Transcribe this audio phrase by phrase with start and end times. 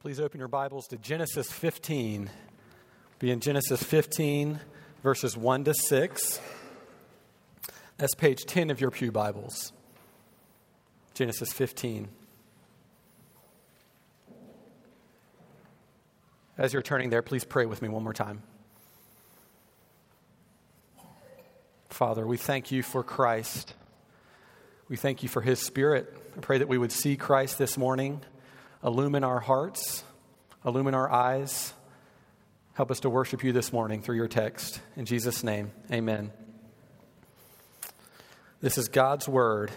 [0.00, 2.30] Please open your Bibles to Genesis 15.
[3.18, 4.60] Be in Genesis 15,
[5.02, 6.40] verses 1 to 6.
[7.96, 9.72] That's page 10 of your Pew Bibles.
[11.14, 12.06] Genesis 15.
[16.56, 18.44] As you're turning there, please pray with me one more time.
[21.88, 23.74] Father, we thank you for Christ.
[24.88, 26.16] We thank you for his spirit.
[26.36, 28.20] I pray that we would see Christ this morning
[28.84, 30.04] illumine our hearts,
[30.64, 31.72] illumine our eyes.
[32.74, 34.80] Help us to worship you this morning through your text.
[34.96, 36.30] In Jesus' name, amen.
[38.60, 39.70] This is God's word,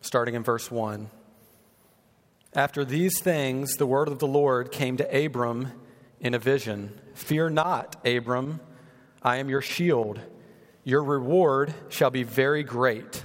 [0.00, 1.08] starting in verse 1.
[2.54, 5.72] After these things, the word of the Lord came to Abram
[6.20, 8.60] in a vision Fear not, Abram,
[9.22, 10.20] I am your shield.
[10.84, 13.24] Your reward shall be very great.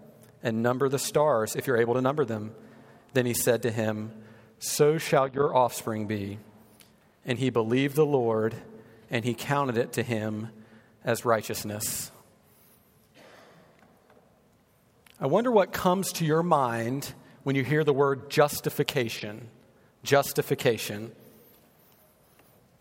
[0.43, 2.53] and number the stars if you're able to number them.
[3.13, 4.11] Then he said to him,
[4.59, 6.39] So shall your offspring be.
[7.25, 8.55] And he believed the Lord,
[9.09, 10.49] and he counted it to him
[11.03, 12.11] as righteousness.
[15.19, 19.49] I wonder what comes to your mind when you hear the word justification.
[20.03, 21.11] Justification.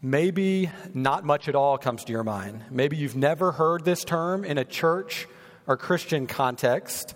[0.00, 2.64] Maybe not much at all comes to your mind.
[2.70, 5.28] Maybe you've never heard this term in a church
[5.66, 7.14] or Christian context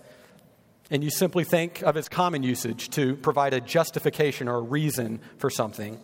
[0.91, 5.19] and you simply think of its common usage to provide a justification or a reason
[5.37, 5.99] for something.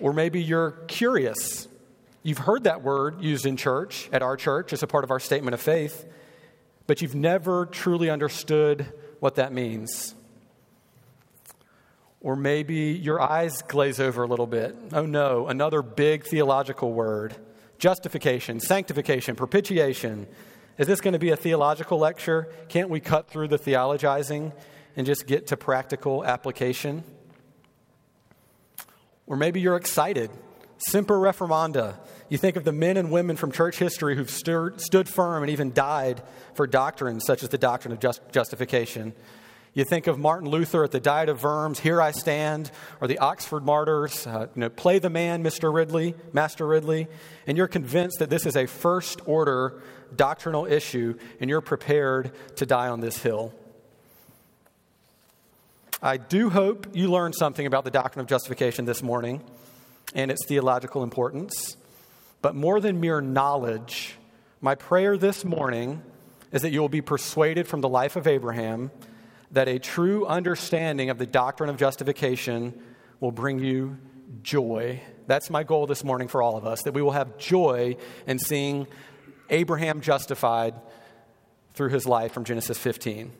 [0.00, 1.68] Or maybe you're curious.
[2.22, 5.20] You've heard that word used in church, at our church, as a part of our
[5.20, 6.06] statement of faith,
[6.86, 8.86] but you've never truly understood
[9.20, 10.14] what that means.
[12.20, 14.74] Or maybe your eyes glaze over a little bit.
[14.92, 17.36] Oh no, another big theological word
[17.78, 20.26] justification, sanctification, propitiation.
[20.78, 22.48] Is this going to be a theological lecture?
[22.68, 24.52] Can't we cut through the theologizing
[24.96, 27.02] and just get to practical application?
[29.26, 30.30] Or maybe you're excited.
[30.78, 31.98] Semper reformanda.
[32.28, 35.50] You think of the men and women from church history who've stood, stood firm and
[35.50, 36.22] even died
[36.54, 39.14] for doctrines such as the doctrine of just, justification.
[39.74, 43.18] You think of Martin Luther at the Diet of Worms, Here I Stand, or the
[43.18, 45.72] Oxford Martyrs, uh, you know, Play the Man, Mr.
[45.72, 47.08] Ridley, Master Ridley,
[47.46, 49.82] and you're convinced that this is a first order
[50.16, 53.52] doctrinal issue, and you're prepared to die on this hill.
[56.00, 59.42] I do hope you learned something about the doctrine of justification this morning
[60.14, 61.76] and its theological importance.
[62.40, 64.16] But more than mere knowledge,
[64.60, 66.02] my prayer this morning
[66.52, 68.90] is that you will be persuaded from the life of Abraham
[69.50, 72.80] that a true understanding of the doctrine of justification
[73.18, 73.98] will bring you
[74.42, 75.02] joy.
[75.26, 78.38] That's my goal this morning for all of us, that we will have joy in
[78.38, 78.86] seeing
[79.50, 80.74] Abraham justified
[81.74, 83.32] through his life from Genesis 15.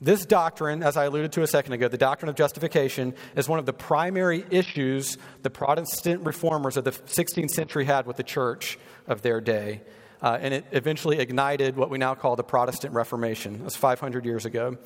[0.00, 3.60] This doctrine, as I alluded to a second ago, the doctrine of justification, is one
[3.60, 8.80] of the primary issues the Protestant reformers of the 16th century had with the church
[9.06, 9.82] of their day.
[10.20, 13.58] Uh, and it eventually ignited what we now call the Protestant Reformation.
[13.58, 14.76] That was 500 years ago.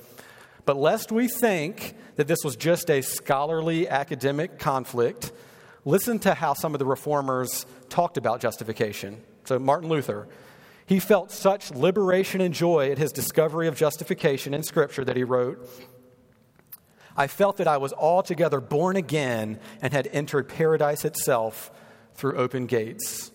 [0.67, 5.33] But lest we think that this was just a scholarly academic conflict,
[5.87, 9.23] listen to how some of the reformers talked about justification.
[9.45, 10.29] So, Martin Luther,
[10.87, 15.25] he felt such liberation and joy at his discovery of justification in Scripture that he
[15.25, 15.69] wrote,
[17.17, 21.71] I felt that I was altogether born again and had entered paradise itself
[22.15, 23.33] through open gates.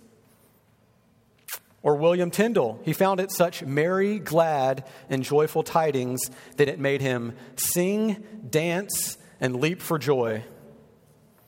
[1.83, 6.21] Or William Tyndale, he found it such merry, glad, and joyful tidings
[6.57, 10.43] that it made him sing, dance, and leap for joy.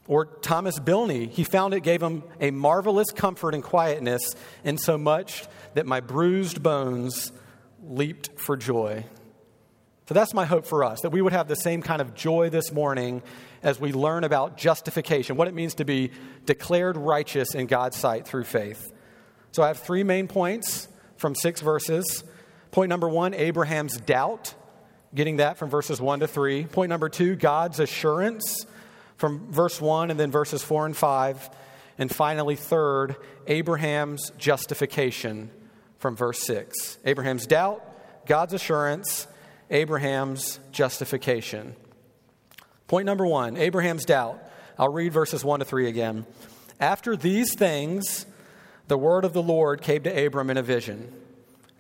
[0.08, 4.22] Or Thomas Bilney, he found it gave him a marvelous comfort and quietness,
[4.64, 7.32] insomuch so much that my bruised bones
[7.84, 9.06] leaped for joy.
[10.08, 12.50] So that's my hope for us, that we would have the same kind of joy
[12.50, 13.22] this morning
[13.62, 16.12] as we learn about justification, what it means to be
[16.46, 18.92] declared righteous in God's sight through faith.
[19.52, 22.24] So I have three main points from six verses.
[22.72, 24.54] Point number one Abraham's doubt,
[25.16, 26.66] getting that from verses one to three.
[26.66, 28.66] Point number two God's assurance
[29.24, 31.50] from verse 1 and then verses 4 and 5.
[31.98, 33.16] And finally, third,
[33.48, 35.50] Abraham's justification
[36.04, 36.98] from verse 6.
[37.06, 37.82] Abraham's doubt,
[38.26, 39.26] God's assurance,
[39.70, 41.78] Abraham's justification.
[42.88, 44.38] Point number one Abraham's doubt.
[44.78, 46.26] I'll read verses 1 to 3 again.
[46.78, 48.26] After these things,
[48.90, 51.10] the word of the Lord came to Abram in a vision.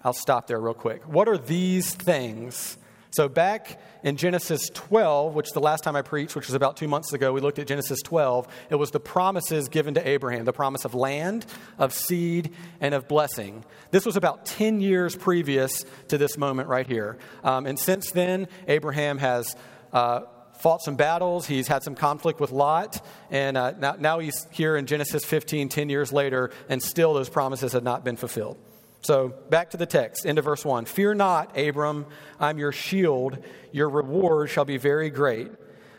[0.06, 1.06] I'll stop there real quick.
[1.06, 2.78] What are these things?
[3.15, 6.88] So, back in Genesis 12, which the last time I preached, which was about two
[6.88, 8.48] months ago, we looked at Genesis 12.
[8.71, 11.45] It was the promises given to Abraham the promise of land,
[11.77, 13.65] of seed, and of blessing.
[13.92, 17.19] This was about 10 years previous to this moment right here.
[17.44, 19.56] Um, and since then, Abraham has.
[19.92, 20.21] Uh,
[20.59, 21.45] fought some battles.
[21.45, 23.06] He's had some conflict with Lot.
[23.30, 27.27] And uh, now, now he's here in Genesis 15, 10 years later, and still those
[27.27, 28.57] promises have not been fulfilled.
[29.04, 30.86] So back to the text, into verse 1.
[30.86, 32.06] Fear not, Abram,
[32.40, 33.38] I'm your shield.
[33.74, 35.52] Your reward shall be very great.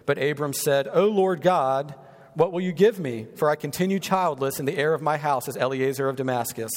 [0.06, 1.94] But Abram said, O Lord God,
[2.32, 3.26] what will you give me?
[3.36, 6.70] For I continue childless, and the heir of my house is Eliezer of Damascus.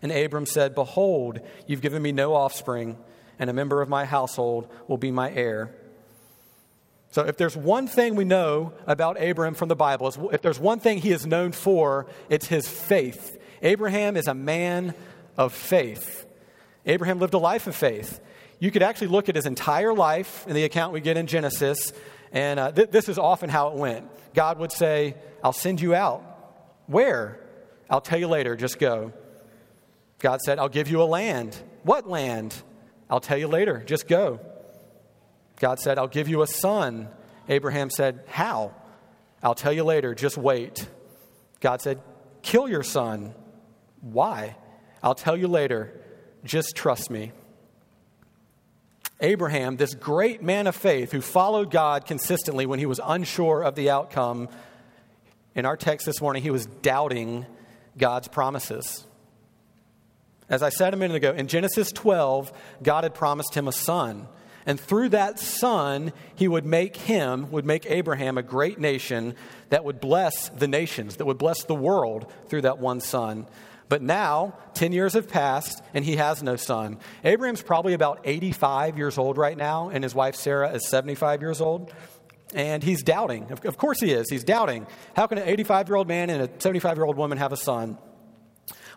[0.00, 2.96] And Abram said, Behold, you've given me no offspring,
[3.38, 5.74] and a member of my household will be my heir.
[7.10, 10.80] So, if there's one thing we know about Abram from the Bible, if there's one
[10.80, 13.38] thing he is known for, it's his faith.
[13.62, 14.94] Abraham is a man
[15.36, 16.26] of faith.
[16.86, 18.20] Abraham lived a life of faith.
[18.58, 21.92] You could actually look at his entire life in the account we get in Genesis,
[22.32, 24.08] and uh, th- this is often how it went.
[24.34, 26.22] God would say, I'll send you out.
[26.86, 27.40] Where?
[27.88, 29.12] I'll tell you later, just go.
[30.18, 31.56] God said, I'll give you a land.
[31.82, 32.54] What land?
[33.10, 34.40] I'll tell you later, just go.
[35.60, 37.08] God said, I'll give you a son.
[37.48, 38.74] Abraham said, How?
[39.42, 40.88] I'll tell you later, just wait.
[41.60, 42.00] God said,
[42.42, 43.34] Kill your son.
[44.00, 44.56] Why?
[45.04, 45.92] I'll tell you later.
[46.44, 47.32] Just trust me.
[49.20, 53.74] Abraham, this great man of faith who followed God consistently when he was unsure of
[53.74, 54.48] the outcome,
[55.54, 57.44] in our text this morning, he was doubting
[57.98, 59.06] God's promises.
[60.48, 62.50] As I said a minute ago, in Genesis 12,
[62.82, 64.26] God had promised him a son.
[64.64, 69.36] And through that son, he would make him, would make Abraham a great nation
[69.68, 73.46] that would bless the nations, that would bless the world through that one son.
[73.88, 76.98] But now, 10 years have passed, and he has no son.
[77.22, 81.60] Abraham's probably about 85 years old right now, and his wife Sarah is 75 years
[81.60, 81.92] old.
[82.54, 83.50] And he's doubting.
[83.50, 84.30] Of course he is.
[84.30, 84.86] He's doubting.
[85.16, 87.56] How can an 85 year old man and a 75 year old woman have a
[87.56, 87.98] son?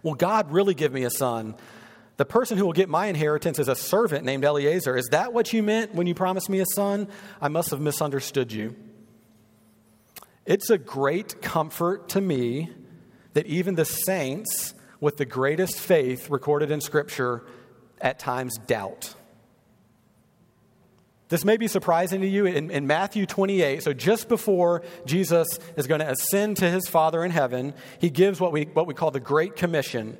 [0.03, 1.55] Will God really give me a son?
[2.17, 4.95] The person who will get my inheritance is a servant named Eliezer.
[4.95, 7.07] Is that what you meant when you promised me a son?
[7.41, 8.75] I must have misunderstood you.
[10.45, 12.69] It's a great comfort to me
[13.33, 17.43] that even the saints with the greatest faith recorded in Scripture
[18.01, 19.15] at times doubt.
[21.29, 22.45] This may be surprising to you.
[22.45, 27.23] In, in, Matthew 28, so just before Jesus is going to ascend to his Father
[27.23, 30.17] in heaven, he gives what we, what we call the Great Commission.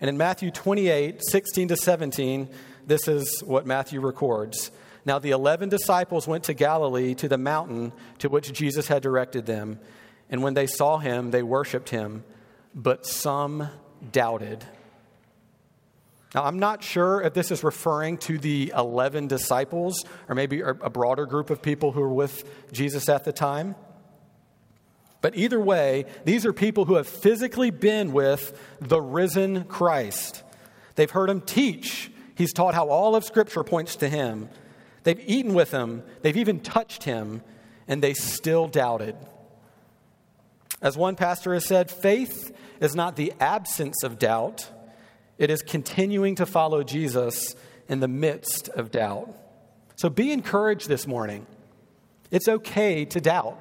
[0.00, 2.48] And in Matthew 28, 16 to 17,
[2.86, 4.70] this is what Matthew records.
[5.04, 9.46] Now the eleven disciples went to Galilee to the mountain to which Jesus had directed
[9.46, 9.80] them.
[10.30, 12.24] And when they saw him, they worshiped him,
[12.74, 13.70] but some
[14.12, 14.64] doubted.
[16.34, 20.90] Now, I'm not sure if this is referring to the 11 disciples or maybe a
[20.90, 23.74] broader group of people who were with Jesus at the time.
[25.20, 30.42] But either way, these are people who have physically been with the risen Christ.
[30.94, 32.10] They've heard him teach.
[32.34, 34.48] He's taught how all of Scripture points to him.
[35.04, 37.42] They've eaten with him, they've even touched him,
[37.86, 39.16] and they still doubted.
[40.82, 44.70] As one pastor has said, faith is not the absence of doubt,
[45.38, 47.54] it is continuing to follow Jesus
[47.88, 49.34] in the midst of doubt.
[49.96, 51.46] So be encouraged this morning.
[52.30, 53.58] It's okay to doubt.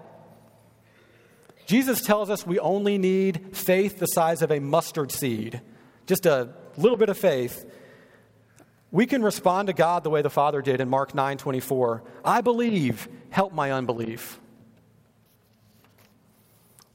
[1.66, 5.62] Jesus tells us we only need faith the size of a mustard seed,
[6.06, 7.66] just a little bit of faith.
[8.92, 12.04] We can respond to God the way the Father did in Mark 9 24.
[12.24, 14.40] I believe, help my unbelief.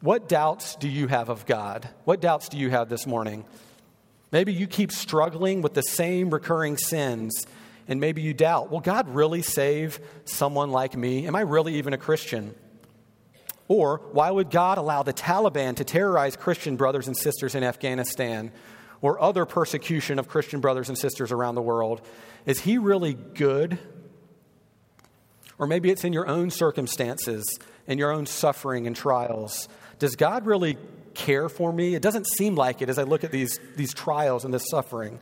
[0.03, 1.89] What doubts do you have of God?
[2.05, 3.45] What doubts do you have this morning?
[4.33, 7.47] Maybe you keep struggling with the same recurring sins,
[7.87, 11.29] and maybe you doubt, will God really save someone like me?
[11.29, 12.53] Am I really even a Christian?
[13.69, 18.51] Or why would God allow the Taliban to terrorize Christian brothers and sisters in Afghanistan
[19.03, 22.01] or other persecution of Christian brothers and sisters around the world?
[22.45, 23.79] Is He really good?
[25.61, 27.45] Or maybe it's in your own circumstances,
[27.87, 29.69] in your own suffering and trials
[30.03, 30.79] does God really
[31.15, 31.95] care for me?
[31.95, 35.21] It doesn't seem like it as I look at these, these trials and this suffering.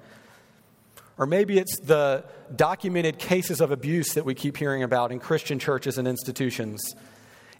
[1.18, 2.24] Or maybe it's the
[2.56, 6.80] documented cases of abuse that we keep hearing about in Christian churches and institutions.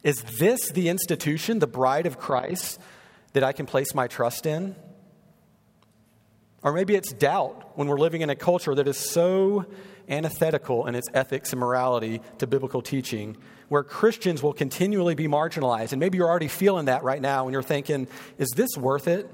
[0.03, 2.81] Is this the institution, the bride of Christ,
[3.35, 4.75] that I can place my trust in?
[6.63, 9.67] Or maybe it's doubt when we're living in a culture that is so
[10.11, 13.37] antithetical in its ethics and morality to biblical teaching,
[13.69, 15.93] where Christians will continually be marginalized.
[15.93, 19.31] And maybe you're already feeling that right now when you're thinking, is this worth it?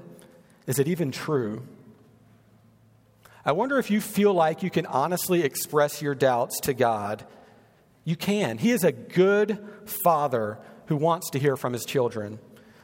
[0.67, 1.63] Is it even true?
[3.43, 7.25] I wonder if you feel like you can honestly express your doubts to God.
[8.03, 8.57] You can.
[8.57, 12.39] He is a good father who wants to hear from his children.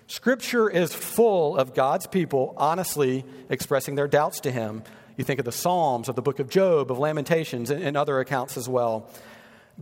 [0.07, 4.83] Scripture is full of God's people honestly expressing their doubts to him.
[5.17, 8.57] You think of the Psalms, of the book of Job, of Lamentations, and other accounts
[8.57, 9.09] as well.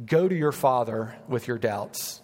[0.06, 2.22] Go to your father with your doubts.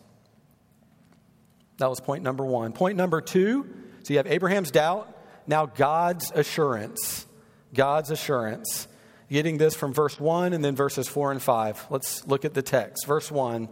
[1.78, 2.74] That was point number one.
[2.74, 3.66] Point number two
[4.08, 5.14] so you have Abraham's doubt,
[5.48, 7.28] now God's assurance.
[7.74, 8.88] God's assurance.
[9.30, 11.88] Getting this from verse 1 and then verses 4 and 5.
[11.90, 13.06] Let's look at the text.
[13.06, 13.68] Verse 1.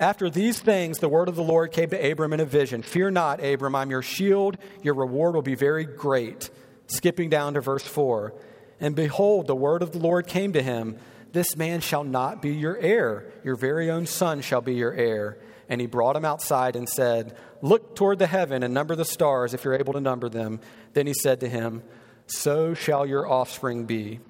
[0.00, 3.10] After these things, the word of the Lord came to Abram in a vision Fear
[3.10, 4.56] not, Abram, I'm your shield.
[4.82, 6.48] Your reward will be very great.
[6.88, 8.34] Skipping down to verse 4.
[8.80, 10.98] And behold, the word of the Lord came to him
[11.32, 15.38] This man shall not be your heir, your very own son shall be your heir.
[15.68, 19.54] And he brought him outside and said, Look toward the heaven and number the stars
[19.54, 20.60] if you're able to number them.
[20.94, 21.82] Then he said to him,
[22.28, 24.20] so shall your offspring be.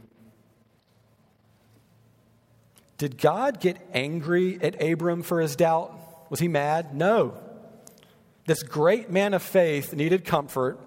[2.97, 6.31] Did God get angry at Abram for his doubt?
[6.31, 6.95] Was he mad?
[6.95, 7.35] No.
[8.47, 10.81] This great man of faith needed comfort,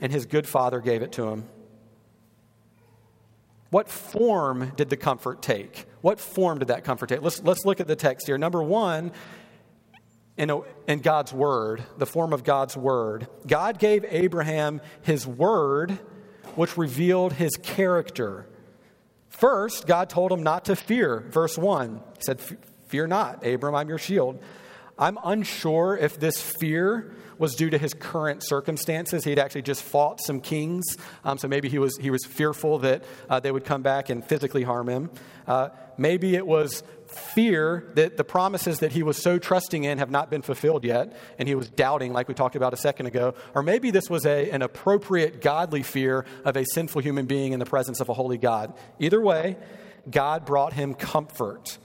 [0.00, 1.48] and his good father gave it to him.
[3.70, 5.86] What form did the comfort take?
[6.00, 7.22] What form did that comfort take?
[7.22, 8.38] Let's, let's look at the text here.
[8.38, 9.10] Number one,
[10.36, 13.26] in, a, in God's word, the form of God's word.
[13.46, 15.98] God gave Abraham his word
[16.56, 18.46] which revealed his character.
[19.28, 21.24] First, God told him not to fear.
[21.28, 22.40] Verse 1 He said,
[22.86, 24.40] Fear not, Abram, I'm your shield.
[24.96, 29.24] I'm unsure if this fear was due to his current circumstances.
[29.24, 30.84] He'd actually just fought some kings,
[31.24, 34.24] um, so maybe he was, he was fearful that uh, they would come back and
[34.24, 35.10] physically harm him.
[35.46, 40.10] Uh, maybe it was fear that the promises that he was so trusting in have
[40.10, 43.34] not been fulfilled yet, and he was doubting, like we talked about a second ago.
[43.54, 47.60] Or maybe this was a, an appropriate godly fear of a sinful human being in
[47.60, 48.74] the presence of a holy God.
[48.98, 49.56] Either way,
[50.10, 51.78] God brought him comfort.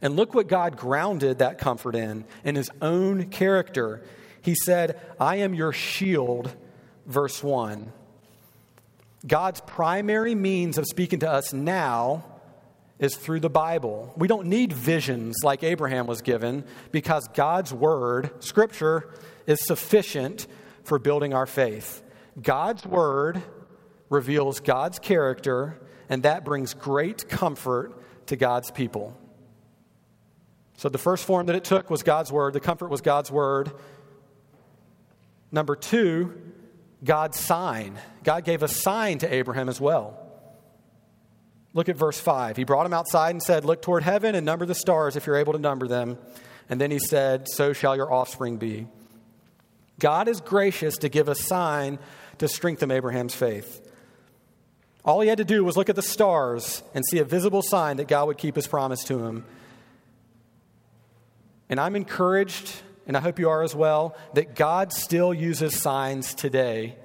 [0.00, 4.02] And look what God grounded that comfort in, in his own character.
[4.42, 6.54] He said, I am your shield,
[7.06, 7.92] verse 1.
[9.26, 12.24] God's primary means of speaking to us now
[12.98, 14.12] is through the Bible.
[14.16, 19.10] We don't need visions like Abraham was given because God's word, Scripture,
[19.46, 20.46] is sufficient
[20.84, 22.02] for building our faith.
[22.40, 23.42] God's word
[24.08, 27.92] reveals God's character, and that brings great comfort
[28.26, 29.16] to God's people.
[30.76, 33.72] So the first form that it took was God's word, the comfort was God's word.
[35.52, 36.40] Number two,
[37.04, 37.98] God's sign.
[38.24, 40.18] God gave a sign to Abraham as well.
[41.74, 42.56] Look at verse 5.
[42.56, 45.36] He brought him outside and said, Look toward heaven and number the stars if you're
[45.36, 46.18] able to number them.
[46.68, 48.86] And then he said, So shall your offspring be.
[49.98, 51.98] God is gracious to give a sign
[52.38, 53.88] to strengthen Abraham's faith.
[55.04, 57.96] All he had to do was look at the stars and see a visible sign
[57.96, 59.44] that God would keep his promise to him.
[61.68, 62.72] And I'm encouraged,
[63.06, 66.96] and I hope you are as well, that God still uses signs today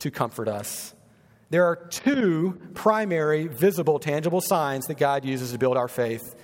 [0.00, 0.94] to comfort us.
[1.50, 6.34] There are two primary, visible, tangible signs that God uses to build our faith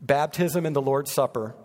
[0.00, 1.56] baptism and the Lord's Supper.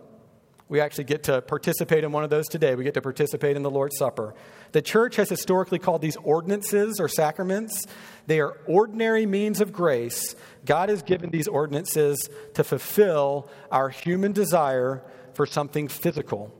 [0.68, 2.74] We actually get to participate in one of those today.
[2.74, 4.34] We get to participate in the Lord's Supper.
[4.72, 7.84] The church has historically called these ordinances or sacraments.
[8.26, 10.34] They are ordinary means of grace.
[10.64, 15.02] God has given these ordinances to fulfill our human desire
[15.34, 16.52] for something physical.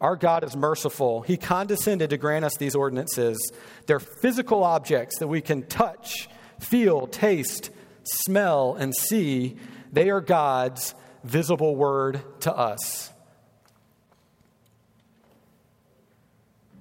[0.00, 1.22] Our God is merciful.
[1.22, 3.38] He condescended to grant us these ordinances.
[3.86, 6.28] They're physical objects that we can touch,
[6.60, 7.70] feel, taste,
[8.04, 9.56] smell, and see.
[9.92, 13.10] They are God's visible word to us.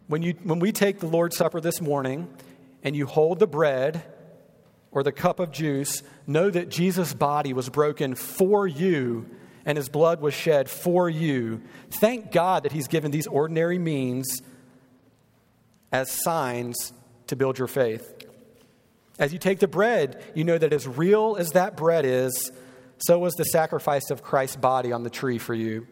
[0.07, 2.27] When, you, when we take the Lord's Supper this morning
[2.83, 4.03] and you hold the bread
[4.91, 9.29] or the cup of juice, know that Jesus' body was broken for you
[9.65, 11.61] and his blood was shed for you.
[11.89, 14.41] Thank God that he's given these ordinary means
[15.91, 16.93] as signs
[17.27, 18.25] to build your faith.
[19.17, 22.51] As you take the bread, you know that as real as that bread is,
[22.97, 25.87] so was the sacrifice of Christ's body on the tree for you.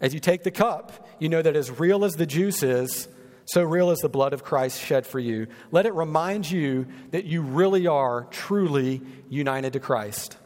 [0.00, 3.08] As you take the cup, you know that as real as the juice is,
[3.46, 5.46] so real is the blood of Christ shed for you.
[5.70, 10.36] Let it remind you that you really are truly united to Christ.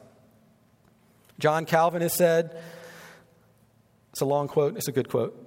[1.39, 2.61] John Calvin has said,
[4.11, 5.45] it's a long quote, it's a good quote.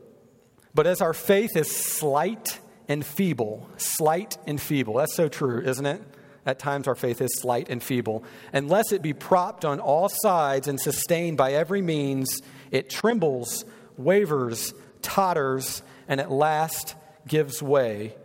[0.73, 5.85] But as our faith is slight and feeble, slight and feeble, that's so true, isn't
[5.85, 6.01] it?
[6.45, 8.23] at times our faith is slight and feeble.
[8.53, 13.65] Unless it be propped on all sides and sustained by every means, it trembles,
[13.97, 16.95] wavers, totters, and at last
[17.27, 18.15] gives way.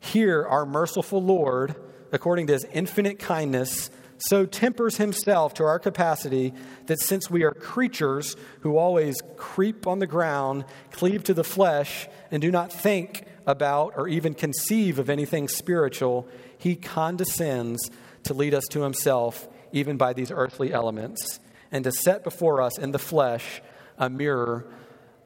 [0.00, 1.76] Here, our merciful Lord,
[2.12, 6.52] according to his infinite kindness, so tempers himself to our capacity
[6.86, 12.08] that since we are creatures who always creep on the ground, cleave to the flesh,
[12.30, 17.90] and do not think about or even conceive of anything spiritual, he condescends
[18.24, 22.78] to lead us to himself, even by these earthly elements, and to set before us
[22.78, 23.62] in the flesh
[23.98, 24.66] a mirror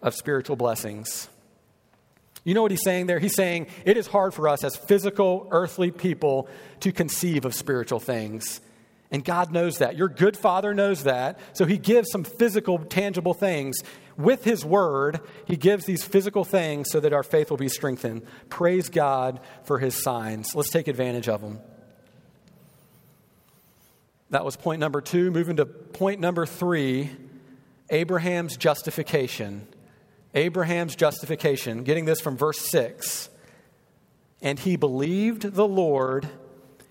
[0.02, 1.28] of spiritual blessings.
[2.44, 3.20] You know what he's saying there?
[3.20, 6.48] He's saying it is hard for us as physical, earthly people
[6.80, 8.60] to conceive of spiritual things.
[9.12, 9.96] And God knows that.
[9.96, 11.38] Your good father knows that.
[11.52, 13.76] So he gives some physical, tangible things.
[14.16, 18.22] With his word, he gives these physical things so that our faith will be strengthened.
[18.48, 20.54] Praise God for his signs.
[20.54, 21.60] Let's take advantage of them.
[24.30, 25.30] That was point number two.
[25.30, 27.10] Moving to point number three
[27.90, 29.68] Abraham's justification.
[30.34, 31.84] Abraham's justification.
[31.84, 33.28] Getting this from verse 6.
[34.40, 36.26] And he believed the Lord,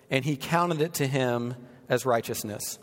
[0.08, 1.56] and he counted it to him
[1.88, 2.78] as righteousness.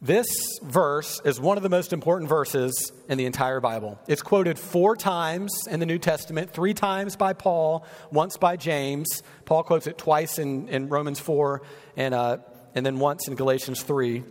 [0.00, 0.28] This
[0.62, 3.98] verse is one of the most important verses in the entire Bible.
[4.06, 9.24] It's quoted four times in the New Testament, three times by Paul, once by James.
[9.44, 11.62] Paul quotes it twice in, in Romans 4
[11.96, 12.38] and, uh,
[12.76, 14.22] and then once in Galatians 3.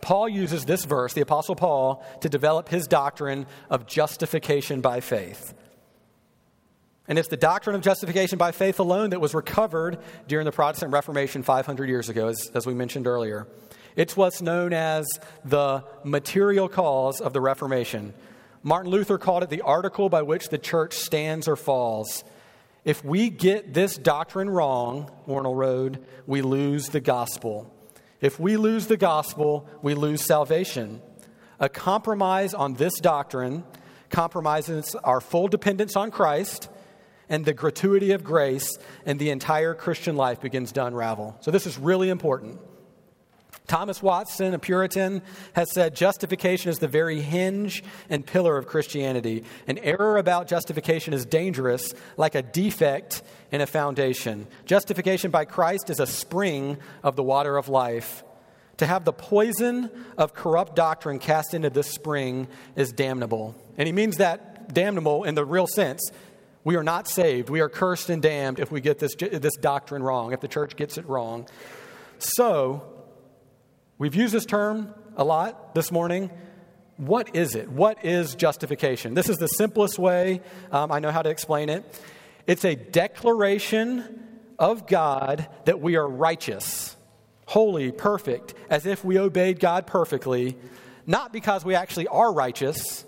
[0.00, 5.54] Paul uses this verse, the Apostle Paul, to develop his doctrine of justification by faith.
[7.08, 10.92] And it's the doctrine of justification by faith alone that was recovered during the Protestant
[10.92, 13.48] Reformation 500 years ago, as, as we mentioned earlier.
[13.96, 15.06] It's what's known as
[15.44, 18.14] the material cause of the Reformation.
[18.62, 22.22] Martin Luther called it the article by which the church stands or falls.
[22.84, 27.72] If we get this doctrine wrong, Wornall Road, we lose the gospel.
[28.20, 31.02] If we lose the gospel, we lose salvation.
[31.58, 33.64] A compromise on this doctrine
[34.08, 36.68] compromises our full dependence on Christ
[37.32, 41.34] and the gratuity of grace, and the entire Christian life begins to unravel.
[41.40, 42.60] So, this is really important.
[43.66, 45.22] Thomas Watson, a Puritan,
[45.54, 49.44] has said justification is the very hinge and pillar of Christianity.
[49.66, 54.46] An error about justification is dangerous, like a defect in a foundation.
[54.66, 58.24] Justification by Christ is a spring of the water of life.
[58.76, 63.54] To have the poison of corrupt doctrine cast into this spring is damnable.
[63.78, 66.10] And he means that damnable in the real sense.
[66.64, 67.50] We are not saved.
[67.50, 70.76] We are cursed and damned if we get this, this doctrine wrong, if the church
[70.76, 71.48] gets it wrong.
[72.18, 72.84] So,
[73.98, 76.30] we've used this term a lot this morning.
[76.96, 77.68] What is it?
[77.68, 79.14] What is justification?
[79.14, 81.84] This is the simplest way um, I know how to explain it.
[82.46, 84.22] It's a declaration
[84.58, 86.96] of God that we are righteous,
[87.46, 90.56] holy, perfect, as if we obeyed God perfectly,
[91.06, 93.04] not because we actually are righteous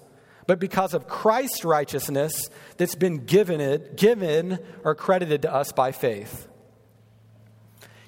[0.47, 5.93] but because of Christ's righteousness that's been given it, given or credited to us by
[5.93, 6.49] faith.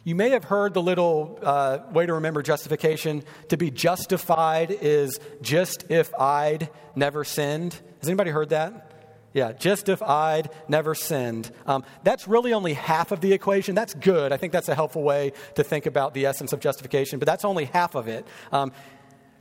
[0.05, 3.25] You may have heard the little uh, way to remember justification.
[3.49, 7.75] To be justified is just if I'd never sinned.
[8.01, 8.93] Has anybody heard that?
[9.37, 11.51] Yeah, just if I'd never sinned.
[11.67, 13.75] Um, that's really only half of the equation.
[13.75, 14.33] That's good.
[14.33, 17.45] I think that's a helpful way to think about the essence of justification, but that's
[17.45, 18.27] only half of it.
[18.51, 18.73] Um,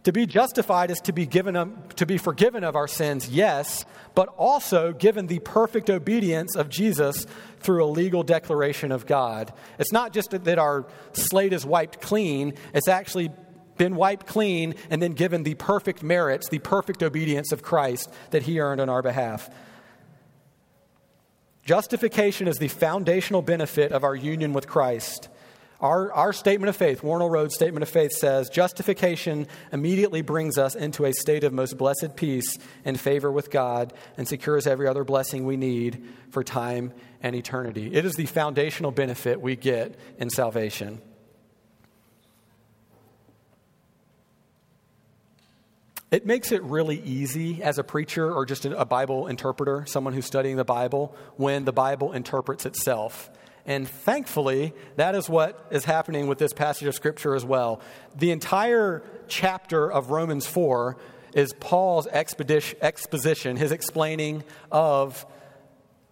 [0.05, 1.55] to be justified is to be given
[1.95, 7.25] to be forgiven of our sins, yes, but also given the perfect obedience of Jesus
[7.59, 9.51] through a legal declaration of God.
[9.79, 13.31] It's not just that our slate is wiped clean, it's actually
[13.77, 18.43] been wiped clean and then given the perfect merits, the perfect obedience of Christ that
[18.43, 19.49] he earned on our behalf.
[21.63, 25.29] Justification is the foundational benefit of our union with Christ.
[25.81, 30.73] Our, our statement of faith, Wornall Road statement of faith says justification immediately brings us
[30.73, 35.03] into a state of most blessed peace and favor with God and secures every other
[35.03, 37.93] blessing we need for time and eternity.
[37.93, 41.01] It is the foundational benefit we get in salvation.
[46.09, 50.25] It makes it really easy as a preacher or just a Bible interpreter, someone who's
[50.25, 53.29] studying the Bible, when the Bible interprets itself.
[53.65, 57.81] And thankfully, that is what is happening with this passage of Scripture as well.
[58.15, 60.97] The entire chapter of Romans 4
[61.33, 65.25] is Paul's exposition, his explaining of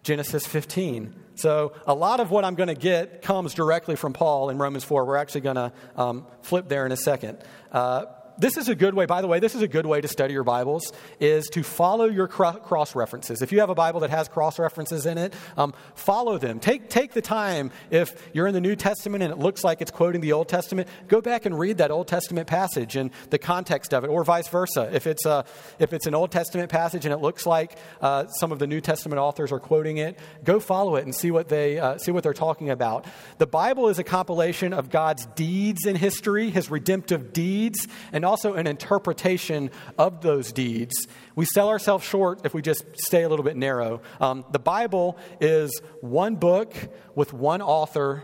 [0.02, 1.16] Genesis 15.
[1.36, 4.84] So, a lot of what I'm going to get comes directly from Paul in Romans
[4.84, 5.06] 4.
[5.06, 7.40] We're actually going to um, flip there in a second.
[7.72, 8.06] Uh,
[8.38, 10.34] this is a good way, by the way, this is a good way to study
[10.34, 13.42] your Bibles, is to follow your cross references.
[13.42, 16.60] If you have a Bible that has cross references in it, um, follow them.
[16.60, 19.92] Take, take the time, if you're in the New Testament and it looks like it's
[19.92, 23.94] quoting the Old Testament, go back and read that Old Testament passage and the context
[23.94, 24.90] of it, or vice versa.
[24.92, 25.46] If it's, a,
[25.80, 28.82] if it's an Old Testament passage and it looks like uh, some of the New
[28.82, 32.24] Testament authors are quoting it, go follow it and see what, they, uh, see what
[32.24, 33.06] they're talking about.
[33.38, 38.54] The Bible is a compilation of God's deeds in history, his redemptive deeds, and also
[38.54, 41.08] an interpretation of those deeds.
[41.36, 44.02] We sell ourselves short if we just stay a little bit narrow.
[44.20, 46.76] Um, the Bible is one book
[47.16, 48.24] with one author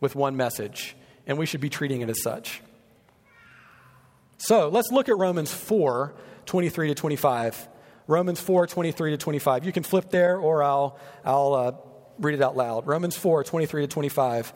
[0.00, 2.62] with one message, and we should be treating it as such.
[4.38, 6.14] So let's look at Romans 4
[6.46, 7.68] 23 to 25.
[8.06, 9.66] Romans 4 23 to 25.
[9.66, 11.72] You can flip there, or I'll, I'll uh,
[12.18, 12.86] read it out loud.
[12.86, 14.52] Romans 4 23 to 25.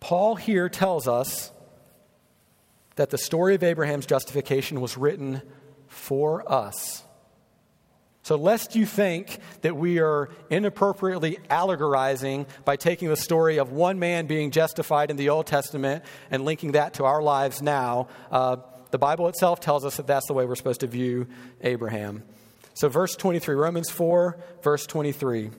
[0.00, 1.52] Paul here tells us
[2.96, 5.42] that the story of Abraham's justification was written
[5.86, 7.02] for us.
[8.24, 13.98] So, lest you think that we are inappropriately allegorizing by taking the story of one
[13.98, 18.58] man being justified in the Old Testament and linking that to our lives now, uh,
[18.92, 21.26] the Bible itself tells us that that's the way we're supposed to view
[21.62, 22.22] Abraham.
[22.74, 25.50] So, verse 23, Romans 4, verse 23.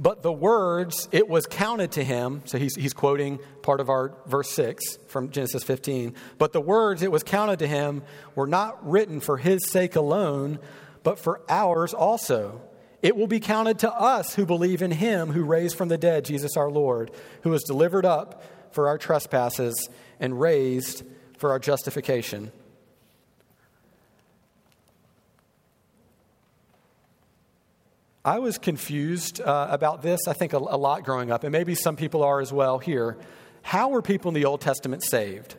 [0.00, 2.40] But the words, it was counted to him.
[2.46, 6.14] So he's, he's quoting part of our verse 6 from Genesis 15.
[6.38, 8.02] But the words, it was counted to him,
[8.34, 10.58] were not written for his sake alone,
[11.02, 12.62] but for ours also.
[13.02, 16.24] It will be counted to us who believe in him who raised from the dead
[16.24, 17.10] Jesus our Lord,
[17.42, 21.02] who was delivered up for our trespasses and raised
[21.36, 22.52] for our justification.
[28.24, 31.74] I was confused uh, about this, I think, a, a lot growing up, and maybe
[31.74, 33.16] some people are as well here.
[33.62, 35.56] How were people in the Old Testament saved?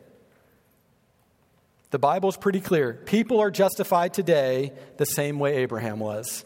[1.90, 2.94] The Bible's pretty clear.
[3.06, 6.46] People are justified today the same way Abraham was.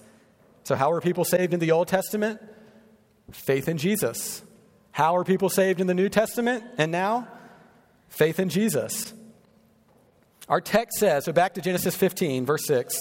[0.64, 2.42] So, how were people saved in the Old Testament?
[3.32, 4.42] Faith in Jesus.
[4.92, 7.28] How are people saved in the New Testament and now?
[8.08, 9.14] Faith in Jesus.
[10.48, 12.96] Our text says, so back to Genesis 15, verse 6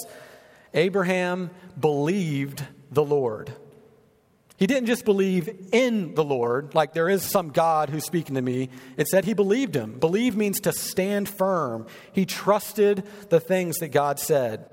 [0.73, 2.63] Abraham believed
[2.95, 3.53] the Lord.
[4.57, 8.41] He didn't just believe in the Lord, like there is some God who's speaking to
[8.41, 8.69] me.
[8.95, 9.99] It said he believed him.
[9.99, 11.85] Believe means to stand firm.
[12.13, 14.69] He trusted the things that God said.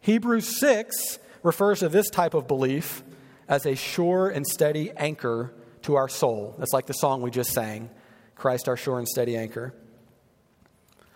[0.00, 3.02] Hebrews 6 refers to this type of belief
[3.48, 6.54] as a sure and steady anchor to our soul.
[6.58, 7.90] That's like the song we just sang
[8.36, 9.74] Christ, our sure and steady anchor.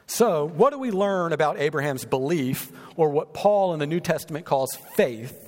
[0.07, 4.45] So, what do we learn about Abraham's belief, or what Paul in the New Testament
[4.45, 5.44] calls faith?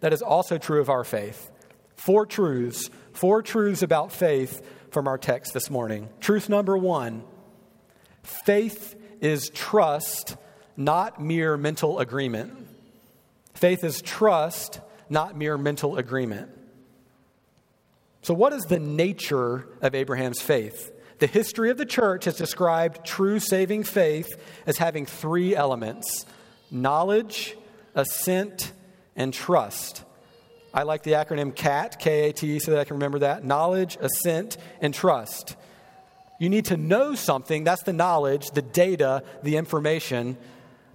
[0.00, 1.50] That is also true of our faith.
[1.96, 6.08] Four truths, four truths about faith from our text this morning.
[6.20, 7.24] Truth number one
[8.22, 10.36] faith is trust,
[10.76, 12.52] not mere mental agreement.
[13.54, 16.50] Faith is trust, not mere mental agreement.
[18.22, 20.92] So, what is the nature of Abraham's faith?
[21.18, 24.28] The history of the church has described true saving faith
[24.66, 26.26] as having three elements
[26.70, 27.56] knowledge,
[27.94, 28.72] assent,
[29.16, 30.04] and trust.
[30.74, 33.96] I like the acronym CAT, K A T, so that I can remember that knowledge,
[34.00, 35.56] assent, and trust.
[36.38, 40.36] You need to know something, that's the knowledge, the data, the information,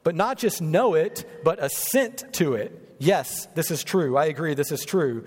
[0.04, 2.96] but not just know it, but assent to it.
[3.00, 4.18] Yes, this is true.
[4.18, 5.26] I agree, this is true.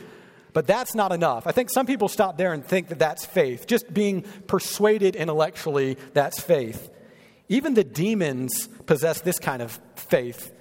[0.53, 1.49] But that's not enough.
[1.49, 3.67] I think some people stop there and think that that's faith.
[3.67, 6.91] Just being persuaded intellectually, that's faith.
[7.49, 10.54] Even the demons possess this kind of faith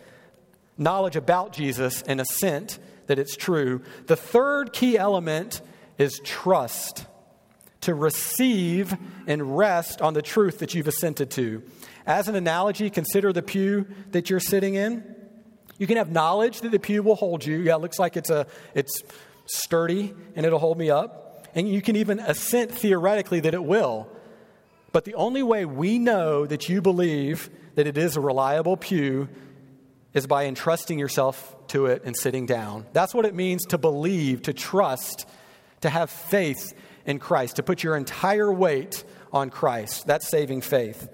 [0.78, 3.82] knowledge about Jesus and assent that it's true.
[4.08, 5.62] The third key element
[5.98, 7.06] is trust
[7.82, 8.96] to receive
[9.28, 11.64] and rest on the truth that you've assented to.
[12.06, 15.04] As an analogy, consider the pew that you're sitting in.
[15.78, 17.58] You can have knowledge that the pew will hold you.
[17.58, 19.02] Yeah, it looks like it's a it's
[19.46, 21.48] sturdy and it'll hold me up.
[21.56, 24.08] And you can even assent theoretically that it will.
[24.92, 29.28] But the only way we know that you believe that it is a reliable pew
[30.14, 32.86] is by entrusting yourself to it and sitting down.
[32.94, 35.28] That's what it means to believe, to trust,
[35.82, 36.74] to have faith
[37.06, 40.06] in Christ, to put your entire weight on Christ.
[40.06, 41.10] That's saving faith.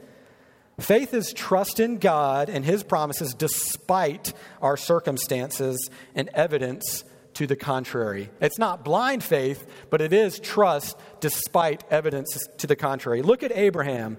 [0.79, 7.55] Faith is trust in God and His promises despite our circumstances and evidence to the
[7.55, 8.29] contrary.
[8.41, 13.21] It's not blind faith, but it is trust despite evidence to the contrary.
[13.21, 14.17] Look at Abraham.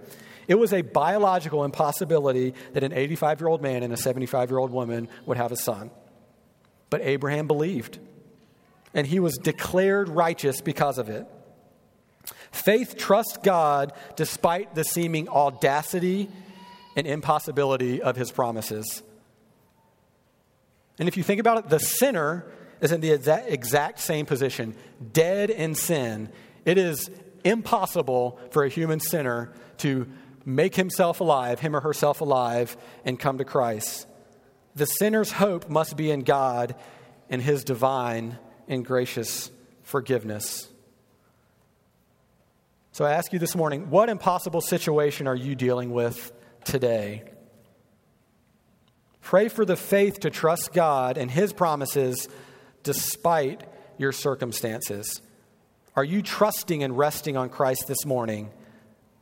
[0.51, 4.59] It was a biological impossibility that an 85 year old man and a 75 year
[4.59, 5.93] old woman would have a son.
[6.91, 8.01] But Abraham believed,
[8.93, 11.25] and he was declared righteous because of it.
[12.51, 16.29] Faith trusts God despite the seeming audacity
[16.97, 19.05] and impossibility of his promises.
[20.99, 22.45] And if you think about it, the sinner
[22.81, 24.75] is in the exact same position,
[25.13, 26.29] dead in sin.
[26.65, 27.09] It is
[27.45, 30.09] impossible for a human sinner to
[30.45, 34.07] make himself alive, him or herself alive, and come to Christ.
[34.75, 36.75] The sinner's hope must be in God
[37.29, 39.51] and his divine and gracious
[39.83, 40.69] forgiveness.
[42.93, 46.33] So I ask you this morning what impossible situation are you dealing with
[46.65, 47.25] today?
[49.21, 52.29] Pray for the faith to trust God and his promises
[52.83, 53.63] despite
[53.99, 55.21] your circumstances.
[55.95, 58.51] Are you trusting and resting on Christ this morning?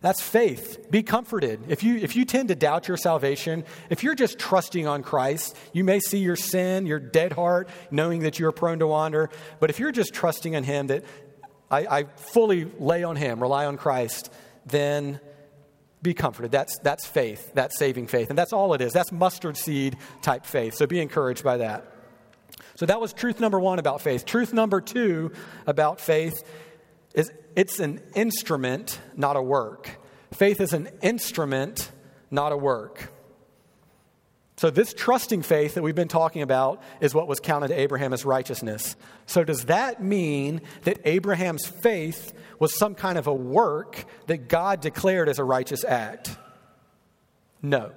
[0.01, 0.91] That's faith.
[0.91, 1.61] Be comforted.
[1.69, 5.57] If you, if you tend to doubt your salvation, if you're just trusting on Christ,
[5.73, 9.29] you may see your sin, your dead heart, knowing that you're prone to wander.
[9.59, 11.05] But if you're just trusting in Him, that
[11.69, 14.33] I, I fully lay on Him, rely on Christ,
[14.67, 15.19] then
[16.01, 16.53] be comforted.
[16.53, 17.51] That's, that's faith.
[17.55, 18.31] That's saving faith.
[18.31, 18.93] And that's all it is.
[18.93, 20.75] That's mustard seed type faith.
[20.75, 21.93] So be encouraged by that.
[22.77, 24.25] So that was truth number one about faith.
[24.25, 25.33] Truth number two
[25.67, 26.45] about faith
[27.15, 29.99] is it's an instrument, not a work.
[30.33, 31.91] Faith is an instrument,
[32.31, 33.13] not a work.
[34.59, 38.13] So, this trusting faith that we've been talking about is what was counted to Abraham
[38.13, 38.97] as righteousness.
[39.27, 44.81] So, does that mean that Abraham's faith was some kind of a work that God
[44.81, 46.37] declared as a righteous act?
[47.63, 47.93] No.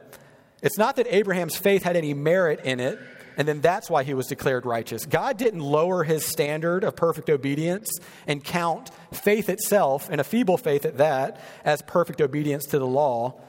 [0.61, 2.99] It's not that Abraham's faith had any merit in it,
[3.37, 5.05] and then that's why he was declared righteous.
[5.05, 7.89] God didn't lower his standard of perfect obedience
[8.27, 12.87] and count faith itself, and a feeble faith at that, as perfect obedience to the
[12.87, 13.39] law.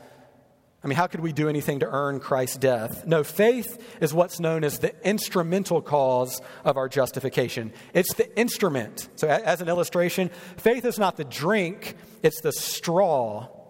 [0.85, 3.07] I mean, how could we do anything to earn Christ's death?
[3.07, 7.73] No, faith is what's known as the instrumental cause of our justification.
[7.95, 9.09] It's the instrument.
[9.15, 13.62] So, as an illustration, faith is not the drink, it's the straw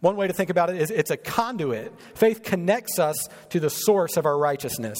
[0.00, 1.92] one way to think about it is it's a conduit.
[2.14, 4.98] Faith connects us to the source of our righteousness.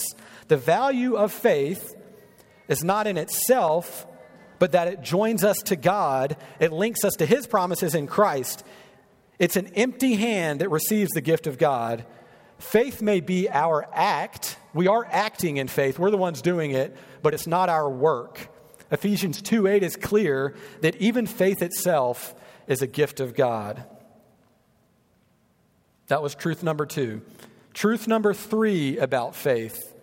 [0.49, 1.95] The value of faith
[2.69, 4.07] is not in itself,
[4.59, 8.63] but that it joins us to God, it links us to His promises in Christ.
[9.39, 12.05] It's an empty hand that receives the gift of God.
[12.59, 14.59] Faith may be our act.
[14.75, 18.49] We are acting in faith, we're the ones doing it, but it's not our work.
[18.91, 22.35] Ephesians 2 8 is clear that even faith itself
[22.67, 23.85] is a gift of God.
[26.11, 27.23] That was truth number two.
[27.73, 29.94] Truth number three about faith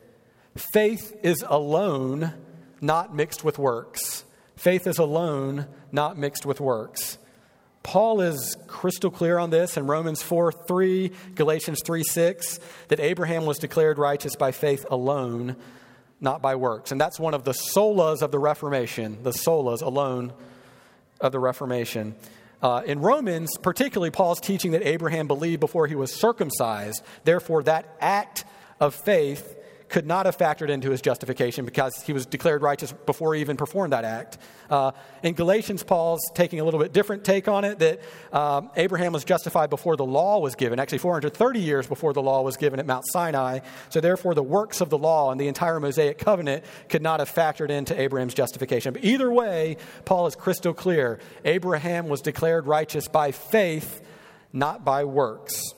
[0.56, 2.34] faith is alone,
[2.80, 4.24] not mixed with works.
[4.56, 7.18] Faith is alone, not mixed with works.
[7.84, 13.46] Paul is crystal clear on this in Romans 4 3, Galatians 3 6, that Abraham
[13.46, 15.58] was declared righteous by faith alone,
[16.22, 16.94] not by works.
[16.94, 20.32] And that's one of the solas of the Reformation, the solas alone
[21.20, 22.16] of the Reformation.
[22.62, 27.04] Uh, in Romans, particularly, Paul's teaching that Abraham believed before he was circumcised.
[27.24, 28.46] Therefore, that act
[28.80, 29.57] of faith
[29.90, 33.56] could not have factored into his justification because he was declared righteous before he even
[33.56, 34.38] performed that act.
[34.70, 34.92] Uh,
[35.24, 38.02] in Galatians, Paul's taking a little bit different take on it that
[38.34, 42.42] um, Abraham was justified before the law was given, actually 430 years before the law
[42.42, 43.60] was given at Mount Sinai.
[43.90, 47.32] So, therefore, the works of the law and the entire Mosaic covenant could not have
[47.32, 48.94] factored into Abraham's justification.
[48.94, 54.02] But either way, Paul is crystal clear Abraham was declared righteous by faith,
[54.52, 55.74] not by works.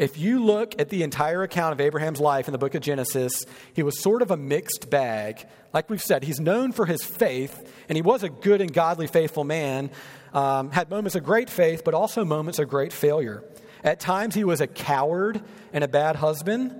[0.00, 3.44] If you look at the entire account of Abraham's life in the book of Genesis,
[3.74, 5.46] he was sort of a mixed bag.
[5.74, 9.08] Like we've said, he's known for his faith, and he was a good and godly,
[9.08, 9.90] faithful man.
[10.32, 13.44] Um, had moments of great faith, but also moments of great failure.
[13.84, 16.74] At times, he was a coward and a bad husband.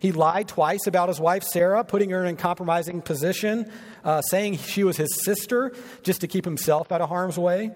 [0.00, 3.70] He lied twice about his wife Sarah, putting her in a compromising position,
[4.04, 7.72] uh, saying she was his sister just to keep himself out of harm's way.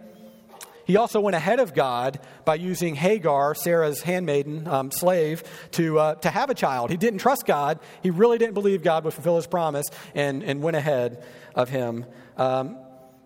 [0.85, 6.14] He also went ahead of God by using Hagar, Sarah's handmaiden, um, slave, to, uh,
[6.16, 6.90] to have a child.
[6.90, 7.79] He didn't trust God.
[8.03, 12.07] He really didn't believe God would fulfill his promise and, and went ahead of him.
[12.37, 12.77] Um,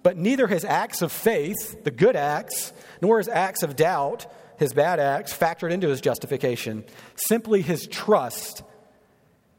[0.02, 4.26] but neither his acts of faith, the good acts, nor his acts of doubt,
[4.58, 6.84] his bad acts, factored into his justification.
[7.16, 8.62] Simply his trust,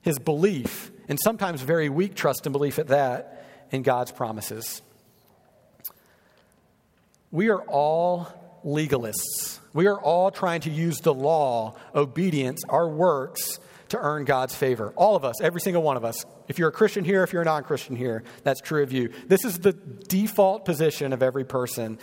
[0.02, 3.34] his belief, and sometimes very weak trust and belief at that,
[3.72, 4.82] in God's promises.
[7.32, 9.60] We are all legalists.
[9.74, 13.60] We are all trying to use the law, obedience, our works
[13.90, 14.94] to earn God's favor.
[14.96, 16.26] All of us, every single one of us.
[16.48, 19.12] If you're a Christian here, if you're a non Christian here, that's true of you.
[19.28, 22.00] This is the default position of every person.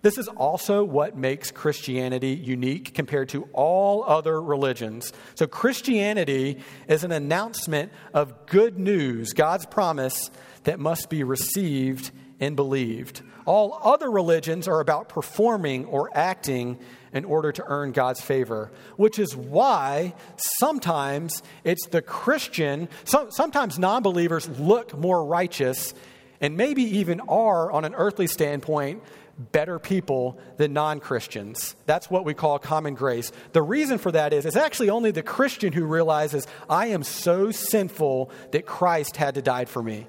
[0.00, 5.12] This is also what makes Christianity unique compared to all other religions.
[5.36, 6.58] So, Christianity
[6.88, 10.30] is an announcement of good news, God's promise
[10.64, 12.10] that must be received
[12.42, 13.22] and believed.
[13.46, 16.78] All other religions are about performing or acting
[17.12, 20.12] in order to earn God's favor, which is why
[20.58, 25.94] sometimes it's the Christian, so, sometimes non believers look more righteous
[26.40, 29.04] and maybe even are, on an earthly standpoint,
[29.52, 31.76] better people than non Christians.
[31.86, 33.30] That's what we call common grace.
[33.52, 37.52] The reason for that is it's actually only the Christian who realizes I am so
[37.52, 40.06] sinful that Christ had to die for me.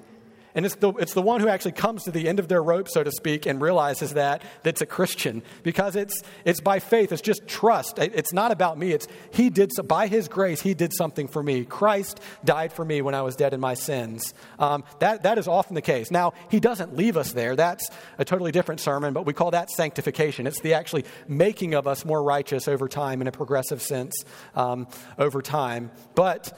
[0.54, 2.88] And it's the, it's the one who actually comes to the end of their rope,
[2.88, 7.10] so to speak, and realizes that that's a Christian because it's, it's by faith.
[7.10, 7.98] It's just trust.
[7.98, 8.92] It's not about me.
[8.92, 11.64] It's He did, so, by His grace, He did something for me.
[11.64, 14.32] Christ died for me when I was dead in my sins.
[14.58, 16.10] Um, that, that is often the case.
[16.10, 17.56] Now, He doesn't leave us there.
[17.56, 20.46] That's a totally different sermon, but we call that sanctification.
[20.46, 24.86] It's the actually making of us more righteous over time in a progressive sense um,
[25.18, 25.90] over time.
[26.14, 26.56] But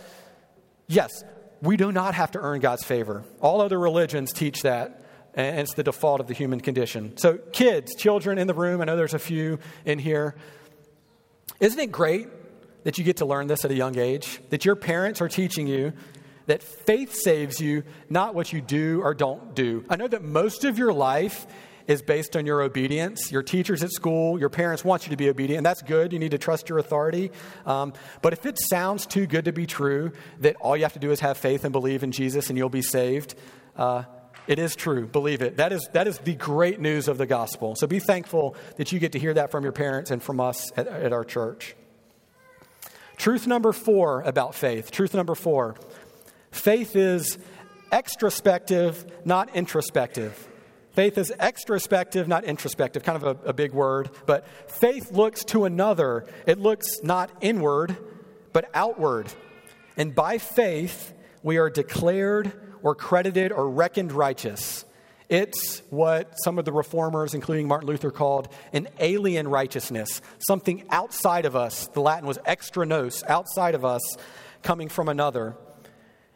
[0.87, 1.25] yes,
[1.63, 3.25] we do not have to earn God's favor.
[3.41, 7.17] All other religions teach that, and it's the default of the human condition.
[7.17, 10.37] So, kids, children in the room, I know there's a few in here.
[11.61, 12.29] Isn't it great
[12.85, 14.41] that you get to learn this at a young age?
[14.51, 15.93] That your parents are teaching you
[16.47, 19.85] that faith saves you, not what you do or don't do.
[19.89, 21.47] I know that most of your life
[21.87, 23.31] is based on your obedience.
[23.31, 26.13] Your teachers at school, your parents want you to be obedient, and that's good.
[26.13, 27.31] You need to trust your authority.
[27.65, 30.99] Um, but if it sounds too good to be true, that all you have to
[30.99, 33.35] do is have faith and believe in Jesus and you'll be saved,
[33.77, 34.05] uh,
[34.47, 35.07] it is true.
[35.07, 35.57] Believe it.
[35.57, 37.75] That is, that is the great news of the gospel.
[37.77, 40.71] So be thankful that you get to hear that from your parents and from us
[40.77, 41.75] at, at our church.
[43.17, 44.91] Truth number four about faith.
[44.91, 45.77] Truth number four
[46.51, 47.39] faith is
[47.91, 50.49] extrospective, not introspective.
[50.97, 55.67] Faith is extrospective, not introspective, kind of a, a, big word, but faith looks to
[55.67, 56.25] another.
[56.47, 57.95] It looks not inward,
[58.55, 59.31] but outward.
[59.99, 62.51] And by faith, we are declared
[62.83, 64.87] or credited or reckoned righteous.
[65.29, 71.45] It's what some of the reformers, including Martin Luther, called an alien righteousness, something outside
[71.45, 71.89] of us.
[71.89, 74.01] The Latin was extra nos, outside of us,
[74.63, 75.59] coming from another.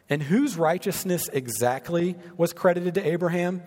[0.07, 3.63] And whose righteousness exactly was credited to Abraham?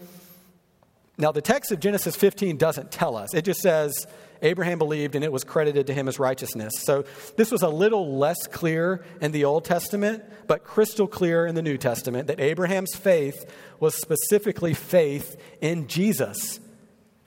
[1.17, 3.35] Now, the text of Genesis 15 doesn't tell us.
[3.35, 4.07] It just says
[4.43, 6.73] Abraham believed and it was credited to him as righteousness.
[6.83, 7.05] So,
[7.37, 11.63] this was a little less clear in the Old Testament, but crystal clear in the
[11.63, 13.45] New Testament that Abraham's faith
[13.79, 16.59] was specifically faith in Jesus.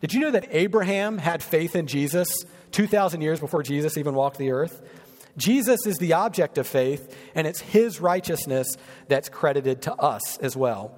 [0.02, 2.28] Did you know that Abraham had faith in Jesus
[2.72, 4.82] 2,000 years before Jesus even walked the earth?
[5.38, 8.68] Jesus is the object of faith, and it's his righteousness
[9.08, 10.98] that's credited to us as well.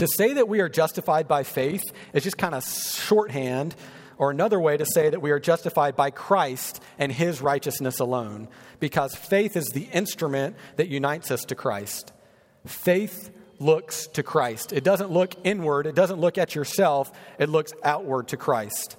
[0.00, 1.82] To say that we are justified by faith
[2.14, 3.76] is just kind of shorthand,
[4.16, 8.48] or another way to say that we are justified by Christ and his righteousness alone,
[8.78, 12.14] because faith is the instrument that unites us to Christ.
[12.64, 14.72] Faith looks to Christ.
[14.72, 18.96] It doesn't look inward, it doesn't look at yourself, it looks outward to Christ.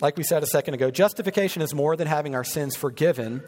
[0.00, 3.44] Like we said a second ago, justification is more than having our sins forgiven.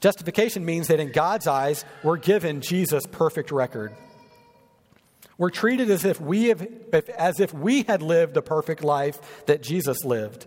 [0.00, 3.94] Justification means that in God's eyes, we're given Jesus' perfect record.
[5.36, 6.62] We're treated as if we have,
[7.16, 10.46] as if we had lived the perfect life that Jesus lived.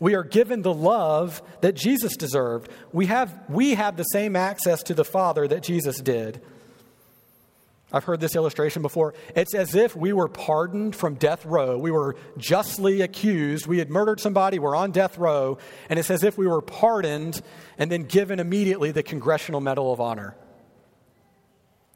[0.00, 2.68] We are given the love that Jesus deserved.
[2.92, 6.42] We have, we have the same access to the Father that Jesus did.
[7.92, 9.14] I've heard this illustration before.
[9.36, 11.78] It's as if we were pardoned from death row.
[11.78, 13.68] We were justly accused.
[13.68, 14.58] We had murdered somebody.
[14.58, 15.58] We're on death row.
[15.88, 17.40] And it's as if we were pardoned
[17.78, 20.34] and then given immediately the Congressional Medal of Honor.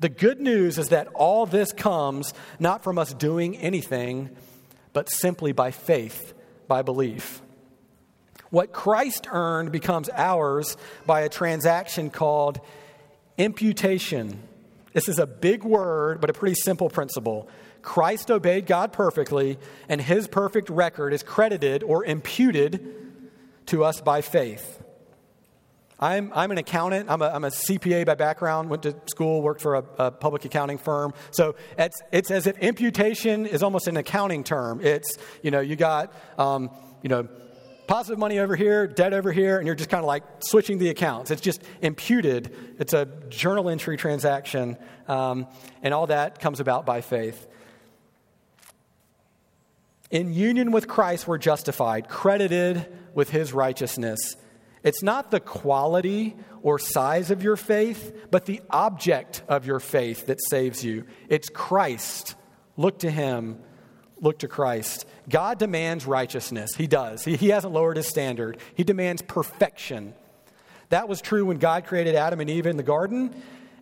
[0.01, 4.31] The good news is that all this comes not from us doing anything,
[4.93, 6.35] but simply by faith,
[6.69, 7.43] by belief.
[8.51, 12.61] What Christ earned becomes ours by a transaction called
[13.37, 14.41] imputation.
[14.93, 17.49] This is a big word, but a pretty simple principle.
[17.83, 19.59] Christ obeyed God perfectly,
[19.89, 22.95] and his perfect record is credited or imputed
[23.67, 24.78] to us by faith.
[26.01, 27.11] I'm, I'm an accountant.
[27.11, 30.45] I'm a, I'm a CPA by background, went to school, worked for a, a, public
[30.45, 31.13] accounting firm.
[31.33, 34.81] So it's, it's as if imputation is almost an accounting term.
[34.81, 36.71] It's, you know, you got, um,
[37.03, 37.29] you know,
[37.89, 40.91] positive money over here, debt over here, and you're just kind of like switching the
[40.91, 41.33] accounts.
[41.33, 42.55] It's just imputed.
[42.79, 44.77] It's a journal entry transaction,
[45.09, 45.47] um,
[45.83, 47.49] and all that comes about by faith.
[50.11, 54.37] In union with Christ, we're justified, credited with his righteousness.
[54.83, 60.27] It's not the quality or size of your faith, but the object of your faith
[60.27, 61.05] that saves you.
[61.29, 62.35] It's Christ.
[62.77, 63.59] Look to Him.
[64.21, 65.07] Look to Christ.
[65.29, 66.75] God demands righteousness.
[66.75, 67.25] He does.
[67.25, 70.15] He, he hasn't lowered His standard, He demands perfection.
[70.91, 73.35] That was true when God created Adam and Eve in the garden,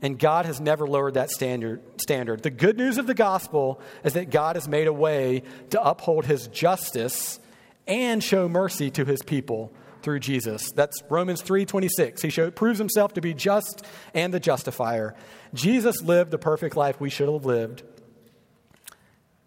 [0.03, 2.43] And God has never lowered that standard, standard.
[2.43, 6.27] The good news of the gospel is that God has made a way to uphold
[6.27, 7.39] his justice
[7.87, 9.73] and show mercy to his people
[10.07, 10.71] through Jesus.
[10.71, 12.23] That's Romans 3:26.
[12.23, 13.85] He proves himself to be just
[14.15, 15.17] and the justifier.
[15.53, 17.83] Jesus lived the perfect life we should have lived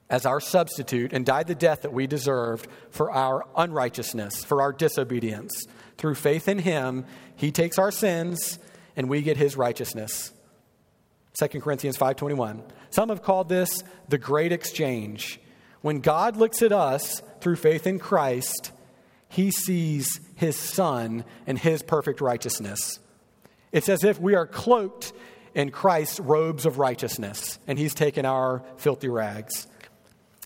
[0.09, 4.73] as our substitute and died the death that we deserved for our unrighteousness, for our
[4.73, 5.65] disobedience.
[5.97, 7.05] Through faith in him,
[7.37, 8.59] he takes our sins
[8.97, 10.33] and we get his righteousness.
[11.39, 12.63] 2 Corinthians 5:21.
[12.89, 15.39] Some have called this the great exchange.
[15.79, 18.73] When God looks at us through faith in Christ,
[19.29, 22.99] he sees his son and his perfect righteousness.
[23.73, 25.11] It's as if we are cloaked
[25.53, 29.67] in Christ's robes of righteousness and he's taken our filthy rags.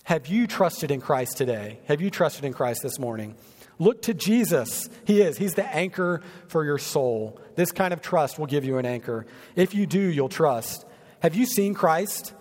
[0.02, 1.78] Have you trusted in Christ today?
[1.86, 3.36] Have you trusted in Christ this morning?
[3.78, 4.88] Look to Jesus.
[5.04, 5.38] He is.
[5.38, 7.40] He's the anchor for your soul.
[7.54, 9.26] This kind of trust will give you an anchor.
[9.54, 10.84] If you do, you'll trust.
[11.20, 12.34] Have you seen Christ?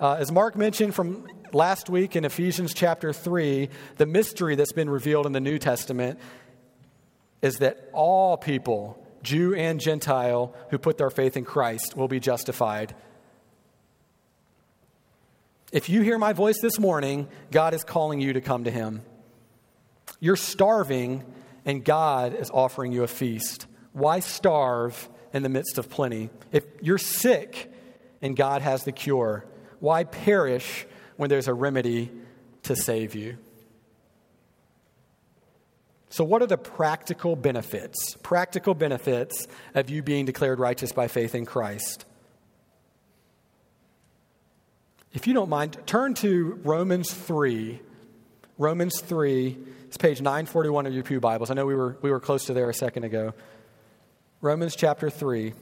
[0.00, 4.90] Uh, as Mark mentioned from last week in Ephesians chapter 3, the mystery that's been
[4.90, 6.18] revealed in the New Testament
[7.42, 12.20] is that all people, Jew and Gentile, who put their faith in Christ will be
[12.20, 12.94] justified.
[15.72, 19.02] If you hear my voice this morning, God is calling you to come to Him.
[20.20, 21.24] You're starving,
[21.64, 23.66] and God is offering you a feast.
[23.92, 26.30] Why starve in the midst of plenty?
[26.52, 27.72] If you're sick
[28.22, 29.44] and God has the cure,
[29.80, 32.10] why perish when there's a remedy
[32.62, 33.36] to save you?
[36.08, 38.16] So, what are the practical benefits?
[38.22, 42.04] Practical benefits of you being declared righteous by faith in Christ.
[45.12, 47.80] If you don't mind, turn to Romans 3.
[48.58, 49.56] Romans 3
[49.96, 51.50] it's page 941 of your Pew Bibles.
[51.50, 53.32] I know we were, we were close to there a second ago.
[54.42, 55.54] Romans chapter 3.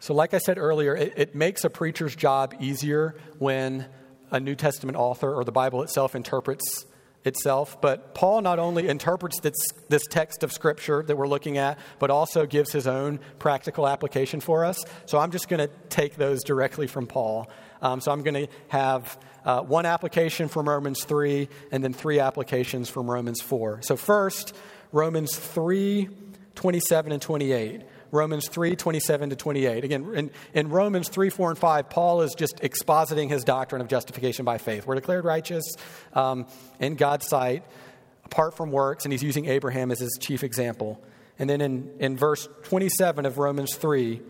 [0.00, 3.86] So, like I said earlier, it, it, makes a preacher's job easier when
[4.32, 6.86] a New Testament author or the Bible itself interprets
[7.24, 7.80] itself.
[7.80, 9.54] But Paul not only interprets this,
[9.88, 14.40] this text of Scripture that we're looking at, but also gives his own practical application
[14.40, 14.84] for us.
[15.06, 17.48] So, I'm just going to take those directly from Paul.
[17.80, 22.18] Um, so, I'm going to have uh, one application from Romans 3, and then three
[22.18, 23.82] applications from Romans 4.
[23.82, 24.54] So, first,
[24.90, 26.08] Romans 3
[26.54, 27.82] 27 and 28.
[28.12, 29.84] Romans 3 27 to 28.
[29.84, 33.88] Again, in, in Romans 3 4 and 5, Paul is just expositing his doctrine of
[33.88, 34.86] justification by faith.
[34.86, 35.64] We're declared righteous
[36.12, 36.46] um,
[36.78, 37.64] in God's sight
[38.24, 41.02] apart from works, and he's using Abraham as his chief example.
[41.38, 44.20] And then in, in verse 27 of Romans 3,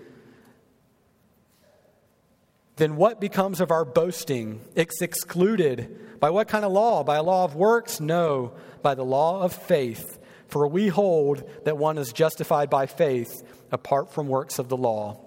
[2.76, 4.60] then what becomes of our boasting?
[4.74, 6.20] It's excluded.
[6.20, 7.04] By what kind of law?
[7.04, 8.00] By a law of works?
[8.00, 10.18] No, by the law of faith.
[10.48, 13.42] For we hold that one is justified by faith
[13.72, 15.18] apart from works of the law.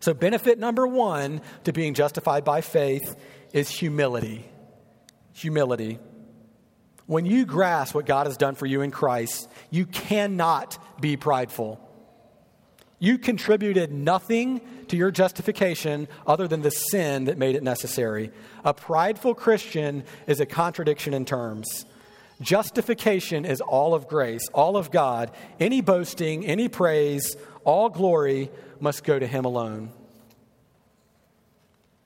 [0.00, 3.16] So, benefit number one to being justified by faith
[3.52, 4.46] is humility.
[5.34, 5.98] Humility.
[7.06, 11.80] When you grasp what God has done for you in Christ, you cannot be prideful.
[12.98, 18.32] You contributed nothing to your justification other than the sin that made it necessary.
[18.64, 21.84] A prideful Christian is a contradiction in terms.
[22.40, 25.30] Justification is all of grace, all of God.
[25.60, 27.36] Any boasting, any praise,
[27.66, 28.50] all glory
[28.80, 29.90] must go to Him alone.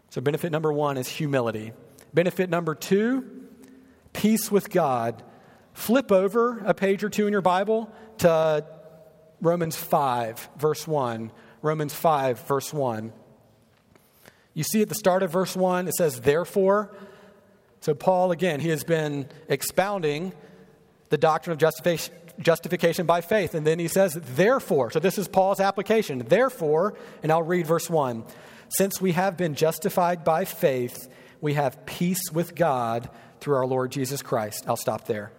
[0.09, 1.73] So, benefit number one is humility.
[2.13, 3.47] Benefit number two,
[4.13, 5.23] peace with God.
[5.73, 8.65] Flip over a page or two in your Bible to
[9.41, 11.31] Romans 5, verse 1.
[11.63, 13.13] Romans 5, verse 1.
[14.55, 16.91] You see at the start of verse 1, it says, therefore.
[17.81, 20.33] So, Paul, again, he has been expounding
[21.11, 23.55] the doctrine of justification, justification by faith.
[23.55, 24.91] And then he says, therefore.
[24.91, 26.19] So, this is Paul's application.
[26.27, 28.25] Therefore, and I'll read verse 1
[28.71, 31.09] Since we have been justified by faith,
[31.41, 33.09] we have peace with God
[33.41, 34.65] through our Lord Jesus Christ.
[34.67, 35.33] I'll stop there.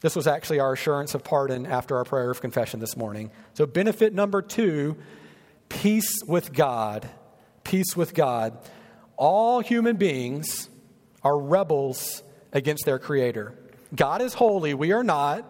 [0.00, 3.30] This was actually our assurance of pardon after our prayer of confession this morning.
[3.54, 4.96] So, benefit number two
[5.68, 7.08] peace with God.
[7.64, 8.58] Peace with God.
[9.16, 10.68] All human beings
[11.22, 13.54] are rebels against their Creator.
[13.94, 15.48] God is holy, we are not,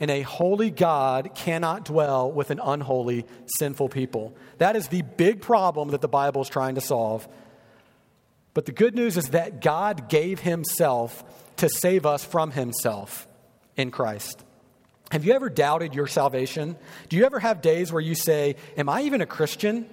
[0.00, 3.26] and a holy God cannot dwell with an unholy,
[3.58, 4.36] sinful people.
[4.58, 7.28] That is the big problem that the Bible is trying to solve.
[8.54, 11.24] But the good news is that God gave Himself
[11.56, 13.26] to save us from Himself
[13.76, 14.44] in Christ.
[15.10, 16.76] Have you ever doubted your salvation?
[17.08, 19.88] Do you ever have days where you say, Am I even a Christian?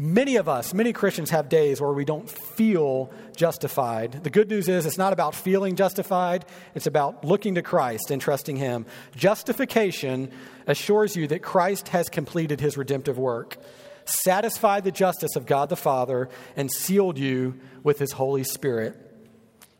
[0.00, 4.22] Many of us, many Christians have days where we don't feel justified.
[4.22, 6.44] The good news is it's not about feeling justified,
[6.76, 8.86] it's about looking to Christ and trusting Him.
[9.16, 10.30] Justification
[10.68, 13.56] assures you that Christ has completed His redemptive work,
[14.04, 18.96] satisfied the justice of God the Father, and sealed you with His Holy Spirit.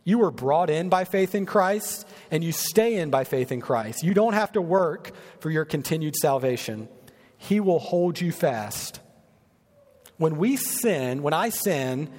[0.03, 3.61] You were brought in by faith in Christ, and you stay in by faith in
[3.61, 4.03] Christ.
[4.03, 6.89] You don't have to work for your continued salvation,
[7.37, 8.99] He will hold you fast
[10.19, 12.09] when we sin, when I sin,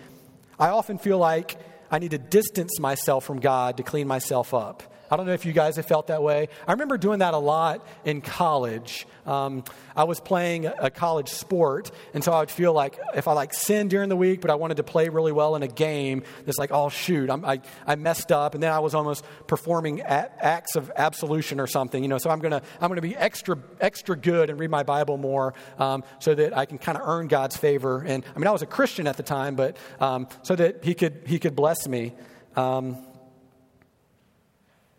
[0.58, 1.56] I often feel like
[1.90, 4.89] I need to distance myself from God to clean myself up.
[5.10, 6.48] I don't know if you guys have felt that way.
[6.68, 9.06] I remember doing that a lot in college.
[9.26, 9.64] Um,
[9.96, 13.52] I was playing a college sport, and so I would feel like if I like
[13.52, 16.58] sinned during the week, but I wanted to play really well in a game, it's
[16.58, 20.76] like, oh shoot, I'm, i I messed up, and then I was almost performing acts
[20.76, 22.18] of absolution or something, you know.
[22.18, 26.04] So I'm gonna I'm gonna be extra extra good and read my Bible more, um,
[26.20, 28.04] so that I can kind of earn God's favor.
[28.06, 30.94] And I mean, I was a Christian at the time, but um, so that He
[30.94, 32.14] could He could bless me.
[32.56, 32.96] Um,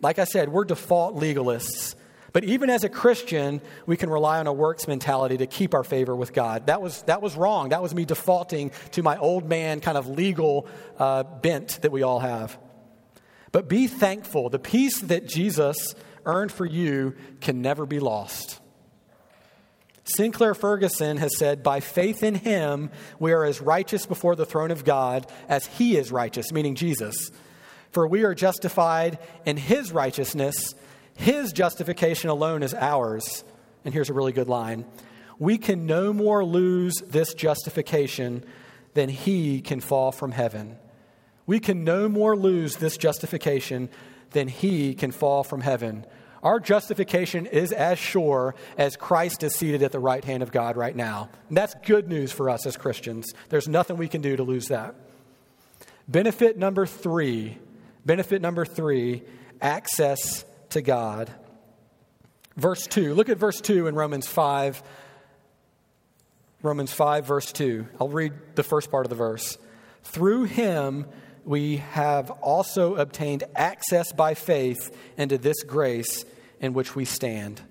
[0.02, 1.96] like I said, we're default legalists.
[2.34, 5.84] But even as a Christian, we can rely on a works mentality to keep our
[5.84, 6.68] favor with God.
[6.68, 7.70] That was, that was wrong.
[7.70, 12.04] That was me defaulting to my old man kind of legal uh, bent that we
[12.04, 12.58] all have.
[13.52, 14.50] But be thankful.
[14.50, 15.94] The peace that Jesus
[16.26, 18.62] earned for you can never be lost.
[20.04, 24.72] Sinclair Ferguson has said, By faith in him, we are as righteous before the throne
[24.72, 27.30] of God as he is righteous, meaning Jesus.
[27.92, 30.74] For we are justified in his righteousness,
[31.16, 33.44] his justification alone is ours.
[33.84, 34.86] And here's a really good line
[35.40, 38.44] We can no more lose this justification
[38.94, 40.78] than he can fall from heaven.
[41.46, 43.90] We can no more lose this justification
[44.32, 46.06] than he can fall from heaven.
[46.44, 50.76] Our justification is as sure as Christ is seated at the right hand of God
[50.76, 51.30] right now.
[51.50, 53.34] And that's good news for us as Christians.
[53.50, 54.96] There's nothing we can do to lose that.
[56.08, 57.60] Benefit number three
[58.06, 59.24] Benefit number three
[59.62, 61.32] access to God.
[62.58, 63.14] Verse 2.
[63.14, 64.82] Look at verse 2 in Romans 5.
[66.64, 67.88] Romans 5, verse 2.
[68.00, 69.58] I'll read the first part of the verse.
[70.04, 71.06] Through him
[71.44, 76.26] we have also obtained access by faith into this grace
[76.60, 77.62] in which we stand.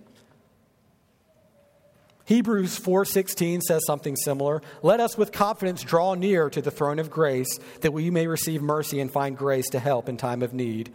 [2.31, 4.63] Hebrews 4:16 says something similar.
[4.85, 8.63] Let us with confidence draw near to the throne of grace that we may receive
[8.63, 10.93] mercy and find grace to help in time of need.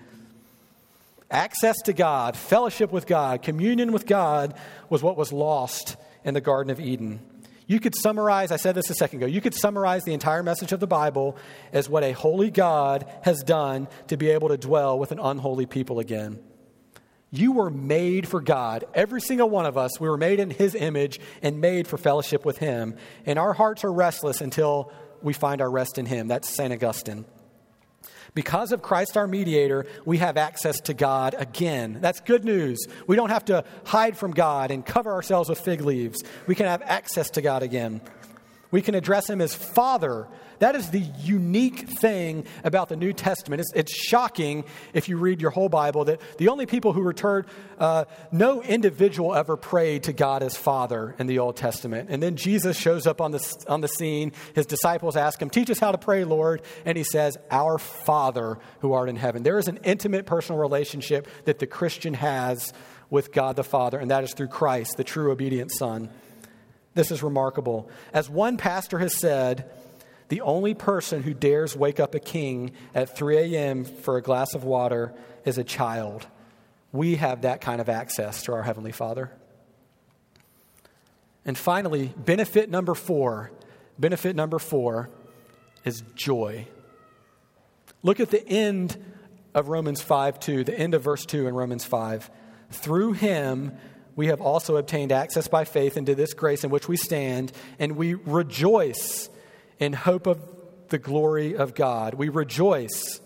[1.30, 4.54] Access to God, fellowship with God, communion with God
[4.90, 7.20] was what was lost in the Garden of Eden.
[7.68, 10.72] You could summarize, I said this a second ago, you could summarize the entire message
[10.72, 11.36] of the Bible
[11.74, 15.66] as what a holy God has done to be able to dwell with an unholy
[15.66, 16.40] people again.
[17.32, 18.86] You were made for God.
[18.94, 22.46] Every single one of us, we were made in His image and made for fellowship
[22.46, 22.96] with Him.
[23.26, 26.28] And our hearts are restless until we find our rest in Him.
[26.28, 26.72] That's St.
[26.72, 27.26] Augustine.
[28.36, 32.00] Because of Christ our mediator, we have access to God again.
[32.02, 32.86] That's good news.
[33.08, 36.22] We don't have to hide from God and cover ourselves with fig leaves.
[36.46, 38.02] We can have access to God again.
[38.76, 40.28] We can address him as Father.
[40.60, 43.62] That is the unique thing about the New Testament.
[43.62, 47.46] It's, it's shocking if you read your whole Bible that the only people who returned,
[47.80, 48.04] uh,
[48.34, 52.10] no individual ever prayed to God as Father in the Old Testament.
[52.10, 54.34] And then Jesus shows up on the, on the scene.
[54.56, 56.62] His disciples ask him, Teach us how to pray, Lord.
[56.84, 59.44] And he says, Our Father who art in heaven.
[59.44, 62.74] There is an intimate personal relationship that the Christian has
[63.10, 66.10] with God the Father, and that is through Christ, the true obedient Son.
[66.96, 67.90] This is remarkable.
[68.14, 69.70] As one pastor has said,
[70.30, 73.86] the only person who dares wake up a king at 3 a.m.
[73.86, 76.26] for a glass of water is a child.
[76.92, 79.32] We have that kind of access to our Heavenly Father.
[81.46, 83.52] And finally, benefit number four.
[84.00, 85.10] Benefit number four
[85.84, 86.68] is joy.
[88.02, 88.98] Look at the end
[89.54, 92.30] of Romans 5 2, the end of verse 2 in Romans 5.
[92.72, 93.78] Through him,
[94.16, 97.96] we have also obtained access by faith into this grace in which we stand, and
[97.98, 99.30] we rejoice
[99.80, 100.40] in hope of
[100.90, 102.14] the glory of God.
[102.14, 103.20] We rejoice.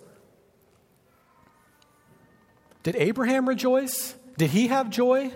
[2.83, 4.15] Did Abraham rejoice?
[4.37, 5.31] Did he have joy?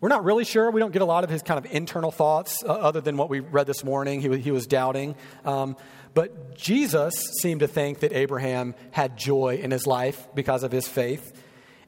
[0.00, 0.70] We're not really sure.
[0.70, 3.30] We don't get a lot of his kind of internal thoughts uh, other than what
[3.30, 4.20] we read this morning.
[4.20, 5.16] He, he was doubting.
[5.44, 5.76] Um,
[6.12, 10.86] but Jesus seemed to think that Abraham had joy in his life because of his
[10.86, 11.32] faith.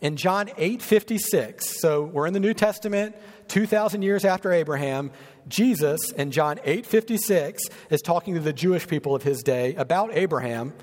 [0.00, 1.80] In John 8:56.
[1.80, 3.16] so we're in the New Testament,
[3.48, 5.10] 2,000 years after Abraham,
[5.48, 10.74] Jesus in John 8:56 is talking to the Jewish people of his day about Abraham.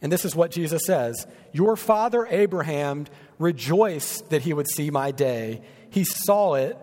[0.00, 3.06] And this is what Jesus says Your father Abraham
[3.38, 5.62] rejoiced that he would see my day.
[5.90, 6.76] He saw it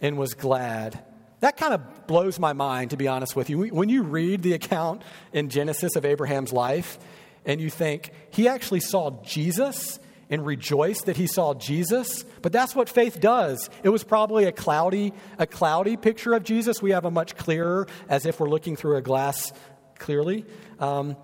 [0.00, 1.02] and was glad.
[1.40, 3.66] That kind of blows my mind, to be honest with you.
[3.66, 6.98] When you read the account in Genesis of Abraham's life
[7.44, 12.74] and you think, he actually saw Jesus and rejoiced that he saw Jesus, but that's
[12.74, 13.70] what faith does.
[13.82, 16.82] It was probably a cloudy, a cloudy picture of Jesus.
[16.82, 19.52] We have a much clearer, as if we're looking through a glass
[19.98, 20.44] clearly.
[20.78, 21.16] Um,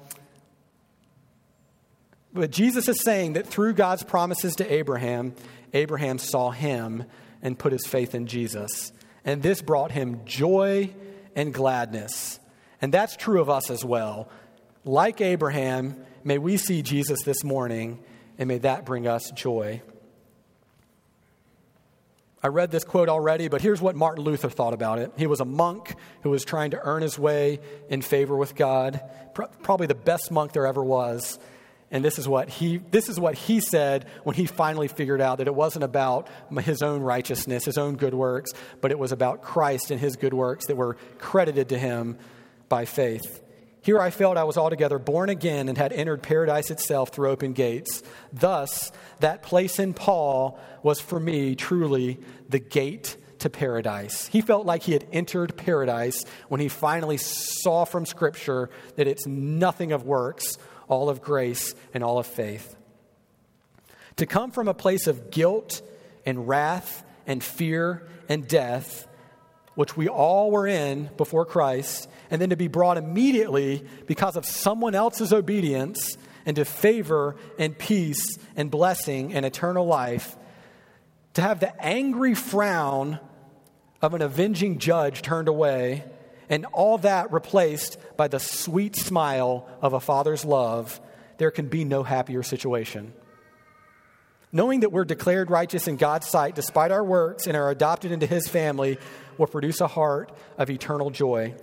[2.33, 5.35] but Jesus is saying that through God's promises to Abraham,
[5.73, 7.05] Abraham saw him
[7.43, 8.93] and put his faith in Jesus.
[9.25, 10.91] And this brought him joy
[11.37, 12.41] and gladness.
[12.83, 14.29] And that's true of us as well.
[14.85, 18.03] Like Abraham, may we see Jesus this morning,
[18.39, 19.83] and may that bring us joy.
[22.43, 25.13] I read this quote already, but here's what Martin Luther thought about it.
[25.17, 27.59] He was a monk who was trying to earn his way
[27.89, 29.01] in favor with God,
[29.63, 31.39] probably the best monk there ever was.
[31.91, 35.39] And this is what he this is what he said when he finally figured out
[35.39, 36.29] that it wasn't about
[36.61, 40.35] his own righteousness, his own good works, but it was about Christ and his good
[40.35, 42.19] works that were credited to him
[42.69, 43.41] by faith.
[43.85, 47.53] Here I felt I was altogether born again and had entered paradise itself through open
[47.53, 48.03] gates.
[48.33, 52.19] Thus, that place in Paul was for me truly
[52.49, 54.27] the gate to paradise.
[54.29, 59.27] He felt like he had entered paradise when he finally saw from Scripture that it's
[59.27, 60.57] nothing of works,
[60.89, 62.75] all of grace, and all of faith.
[64.17, 65.83] To come from a place of guilt
[66.25, 69.07] and wrath and fear and death,
[69.75, 74.45] which we all were in before Christ, and then to be brought immediately because of
[74.45, 76.17] someone else's obedience
[76.47, 80.37] into favor and peace and blessing and eternal life,
[81.35, 83.19] to have the angry frown
[84.01, 86.05] of an avenging judge turned away
[86.49, 91.01] and all that replaced by the sweet smile of a father's love,
[91.39, 93.13] there can be no happier situation.
[94.53, 98.27] Knowing that we're declared righteous in God's sight despite our works and are adopted into
[98.27, 98.99] his family
[99.39, 101.55] will produce a heart of eternal joy.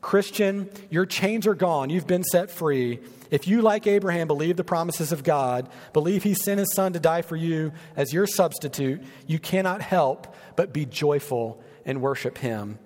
[0.00, 1.90] Christian, your chains are gone.
[1.90, 3.00] You've been set free.
[3.30, 7.00] If you, like Abraham, believe the promises of God, believe he sent his son to
[7.00, 12.78] die for you as your substitute, you cannot help but be joyful and worship him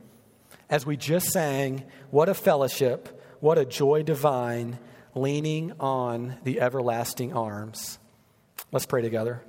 [0.70, 4.78] as we just sang, what a fellowship, what a joy divine,
[5.14, 7.98] leaning on the everlasting arms.
[8.70, 9.42] Let's pray together.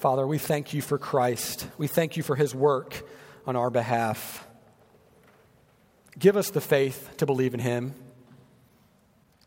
[0.00, 1.66] Father, we thank you for Christ.
[1.76, 3.06] We thank you for his work
[3.46, 4.48] on our behalf.
[6.18, 7.94] Give us the faith to believe in him.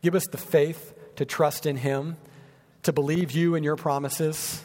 [0.00, 2.16] Give us the faith to trust in him
[2.84, 4.62] to believe you and your promises.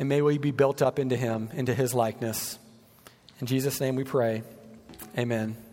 [0.00, 2.58] And may we be built up into him, into his likeness.
[3.40, 4.42] In Jesus' name we pray.
[5.16, 5.71] Amen.